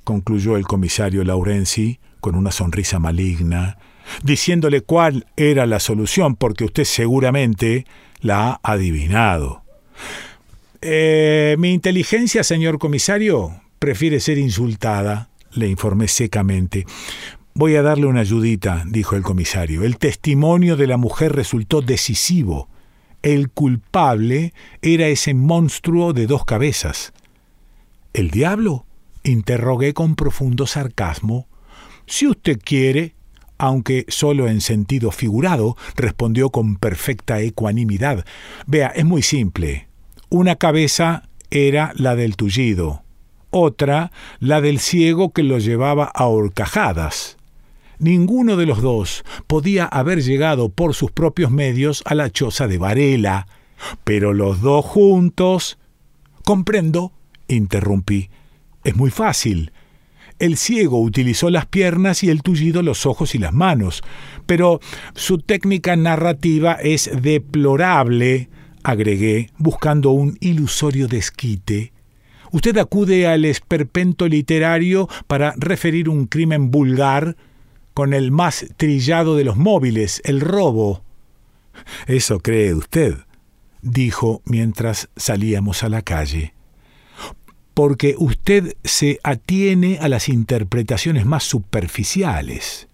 concluyó 0.04 0.56
el 0.56 0.64
comisario 0.64 1.24
Laurenzi 1.24 2.00
con 2.20 2.36
una 2.36 2.52
sonrisa 2.52 2.98
maligna, 2.98 3.78
diciéndole 4.22 4.80
cuál 4.80 5.26
era 5.36 5.66
la 5.66 5.80
solución, 5.80 6.36
porque 6.36 6.64
usted 6.64 6.84
seguramente 6.84 7.86
la 8.20 8.60
ha 8.62 8.72
adivinado. 8.72 9.62
Eh, 10.80 11.56
mi 11.58 11.72
inteligencia, 11.72 12.42
señor 12.42 12.78
comisario, 12.78 13.60
prefiere 13.78 14.20
ser 14.20 14.38
insultada, 14.38 15.28
le 15.52 15.68
informé 15.68 16.08
secamente. 16.08 16.86
Voy 17.54 17.76
a 17.76 17.82
darle 17.82 18.06
una 18.06 18.20
ayudita, 18.20 18.84
dijo 18.86 19.14
el 19.14 19.22
comisario. 19.22 19.84
El 19.84 19.98
testimonio 19.98 20.76
de 20.76 20.86
la 20.86 20.96
mujer 20.96 21.32
resultó 21.32 21.82
decisivo. 21.82 22.68
El 23.22 23.50
culpable 23.50 24.54
era 24.80 25.06
ese 25.08 25.34
monstruo 25.34 26.12
de 26.12 26.26
dos 26.26 26.44
cabezas. 26.44 27.12
¿El 28.12 28.30
diablo? 28.30 28.86
interrogué 29.24 29.94
con 29.94 30.16
profundo 30.16 30.66
sarcasmo. 30.66 31.46
Si 32.06 32.26
usted 32.26 32.58
quiere, 32.62 33.14
aunque 33.62 34.06
solo 34.08 34.48
en 34.48 34.60
sentido 34.60 35.12
figurado, 35.12 35.76
respondió 35.94 36.50
con 36.50 36.74
perfecta 36.74 37.40
ecuanimidad. 37.40 38.26
Vea, 38.66 38.88
es 38.88 39.04
muy 39.04 39.22
simple. 39.22 39.86
Una 40.30 40.56
cabeza 40.56 41.28
era 41.52 41.92
la 41.94 42.16
del 42.16 42.34
tullido, 42.34 43.04
otra 43.50 44.10
la 44.40 44.60
del 44.60 44.80
ciego 44.80 45.32
que 45.32 45.44
lo 45.44 45.60
llevaba 45.60 46.06
a 46.06 46.26
horcajadas. 46.26 47.36
Ninguno 48.00 48.56
de 48.56 48.66
los 48.66 48.82
dos 48.82 49.22
podía 49.46 49.84
haber 49.84 50.24
llegado 50.24 50.68
por 50.68 50.92
sus 50.92 51.12
propios 51.12 51.52
medios 51.52 52.02
a 52.04 52.16
la 52.16 52.30
choza 52.30 52.66
de 52.66 52.78
Varela, 52.78 53.46
pero 54.02 54.32
los 54.32 54.60
dos 54.60 54.84
juntos. 54.84 55.78
Comprendo, 56.44 57.12
interrumpí. 57.46 58.28
Es 58.82 58.96
muy 58.96 59.12
fácil. 59.12 59.70
El 60.42 60.56
ciego 60.56 61.00
utilizó 61.00 61.50
las 61.50 61.66
piernas 61.66 62.24
y 62.24 62.28
el 62.28 62.42
tullido 62.42 62.82
los 62.82 63.06
ojos 63.06 63.36
y 63.36 63.38
las 63.38 63.52
manos, 63.52 64.02
pero 64.44 64.80
su 65.14 65.38
técnica 65.38 65.94
narrativa 65.94 66.72
es 66.72 67.08
deplorable, 67.22 68.48
agregué, 68.82 69.50
buscando 69.56 70.10
un 70.10 70.38
ilusorio 70.40 71.06
desquite. 71.06 71.92
Usted 72.50 72.76
acude 72.78 73.28
al 73.28 73.44
esperpento 73.44 74.26
literario 74.26 75.08
para 75.28 75.54
referir 75.58 76.08
un 76.08 76.26
crimen 76.26 76.72
vulgar, 76.72 77.36
con 77.94 78.12
el 78.12 78.32
más 78.32 78.66
trillado 78.76 79.36
de 79.36 79.44
los 79.44 79.56
móviles, 79.56 80.20
el 80.24 80.40
robo. 80.40 81.04
Eso 82.08 82.40
cree 82.40 82.74
usted, 82.74 83.14
dijo 83.80 84.42
mientras 84.44 85.08
salíamos 85.14 85.84
a 85.84 85.88
la 85.88 86.02
calle. 86.02 86.52
Porque 87.74 88.14
usted 88.18 88.76
se 88.84 89.18
atiene 89.22 89.98
a 90.00 90.08
las 90.08 90.28
interpretaciones 90.28 91.24
más 91.24 91.44
superficiales. 91.44 92.88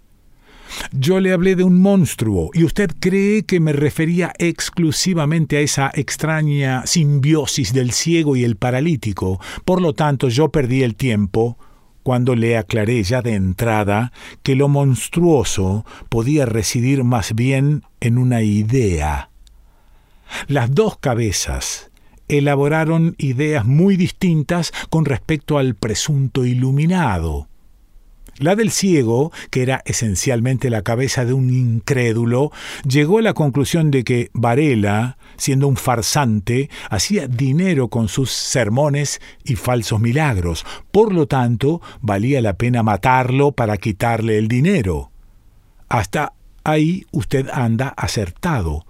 Yo 0.93 1.21
le 1.21 1.33
hablé 1.33 1.57
de 1.57 1.65
un 1.65 1.81
monstruo 1.81 2.51
y 2.53 2.65
usted 2.65 2.91
cree 3.01 3.45
que 3.45 3.61
me 3.61 3.73
refería 3.73 4.33
exclusivamente 4.39 5.57
a 5.57 5.61
esa 5.61 5.91
extraña 5.95 6.87
simbiosis 6.87 7.73
del 7.73 7.93
ciego 7.93 8.37
y 8.37 8.45
el 8.45 8.57
paralítico. 8.57 9.41
Por 9.65 9.81
lo 9.81 9.95
tanto, 9.95 10.29
yo 10.29 10.51
perdí 10.51 10.83
el 10.83 10.95
tiempo 10.95 11.59
cuando 12.03 12.35
le 12.35 12.57
aclaré 12.57 13.03
ya 13.03 13.23
de 13.23 13.35
entrada 13.35 14.13
que 14.43 14.55
lo 14.55 14.69
monstruoso 14.69 15.85
podía 16.09 16.47
residir 16.47 17.05
más 17.05 17.35
bien 17.35 17.83
en 18.01 18.19
una 18.19 18.43
idea. 18.43 19.31
Las 20.47 20.75
dos 20.75 20.99
cabezas 20.99 21.91
elaboraron 22.29 23.15
ideas 23.19 23.65
muy 23.65 23.97
distintas 23.97 24.73
con 24.91 25.05
respecto 25.05 25.59
al 25.59 25.75
presunto 25.75 26.45
iluminado. 26.45 27.49
La 28.39 28.55
del 28.55 28.71
ciego, 28.71 29.33
que 29.51 29.63
era 29.63 29.83
esencialmente 29.85 30.71
la 30.71 30.83
cabeza 30.83 31.25
de 31.25 31.33
un 31.33 31.51
incrédulo, 31.51 32.53
llegó 32.87 33.19
a 33.19 33.23
la 33.23 33.35
conclusión 33.35 33.91
de 33.91 34.05
que 34.05 34.31
Varela, 34.33 35.19
siendo 35.37 35.67
un 35.67 35.77
farsante, 35.77 36.71
hacía 36.89 37.27
dinero 37.27 37.89
con 37.89 38.07
sus 38.07 38.31
sermones 38.31 39.21
y 39.45 39.57
falsos 39.57 39.99
milagros. 39.99 40.65
Por 40.93 41.13
lo 41.13 41.27
tanto, 41.27 41.83
valía 42.01 42.41
la 42.41 42.53
pena 42.53 42.85
matarlo 42.85 43.51
para 43.51 43.77
quitarle 43.77 44.39
el 44.39 44.47
dinero. 44.47 45.11
Hasta 45.89 46.33
ahí 46.63 47.07
usted 47.11 47.49
anda 47.53 47.89
acertado. 47.89 48.87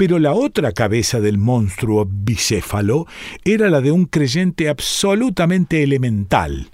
Pero 0.00 0.18
la 0.18 0.32
otra 0.32 0.72
cabeza 0.72 1.20
del 1.20 1.36
monstruo 1.36 2.08
bicéfalo 2.10 3.06
era 3.44 3.68
la 3.68 3.82
de 3.82 3.92
un 3.92 4.06
creyente 4.06 4.70
absolutamente 4.70 5.82
elemental 5.82 6.70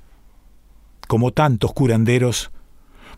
como 1.06 1.32
tantos 1.32 1.72
curanderos, 1.72 2.50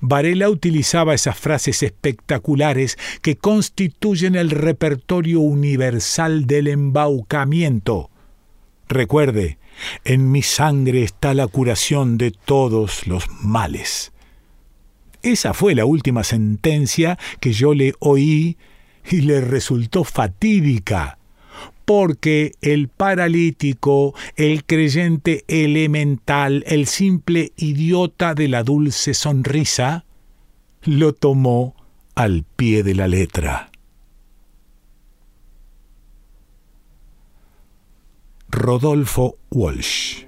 Varela 0.00 0.48
utilizaba 0.48 1.14
esas 1.14 1.36
frases 1.36 1.82
espectaculares 1.82 2.96
que 3.22 3.36
constituyen 3.36 4.36
el 4.36 4.50
repertorio 4.50 5.40
universal 5.40 6.46
del 6.46 6.68
embaucamiento. 6.68 8.10
Recuerde, 8.88 9.58
en 10.04 10.30
mi 10.30 10.42
sangre 10.42 11.02
está 11.02 11.34
la 11.34 11.48
curación 11.48 12.16
de 12.16 12.30
todos 12.30 13.06
los 13.06 13.28
males. 13.42 14.12
Esa 15.22 15.52
fue 15.52 15.74
la 15.74 15.84
última 15.84 16.22
sentencia 16.22 17.18
que 17.40 17.52
yo 17.52 17.74
le 17.74 17.94
oí 17.98 18.56
y 19.10 19.22
le 19.22 19.40
resultó 19.40 20.04
fatídica 20.04 21.18
porque 21.88 22.52
el 22.60 22.88
paralítico, 22.88 24.14
el 24.36 24.64
creyente 24.64 25.44
elemental, 25.48 26.62
el 26.66 26.86
simple 26.86 27.52
idiota 27.56 28.34
de 28.34 28.46
la 28.46 28.62
dulce 28.62 29.14
sonrisa, 29.14 30.04
lo 30.82 31.14
tomó 31.14 31.74
al 32.14 32.44
pie 32.56 32.82
de 32.82 32.94
la 32.94 33.08
letra. 33.08 33.70
Rodolfo 38.50 39.38
Walsh 39.50 40.27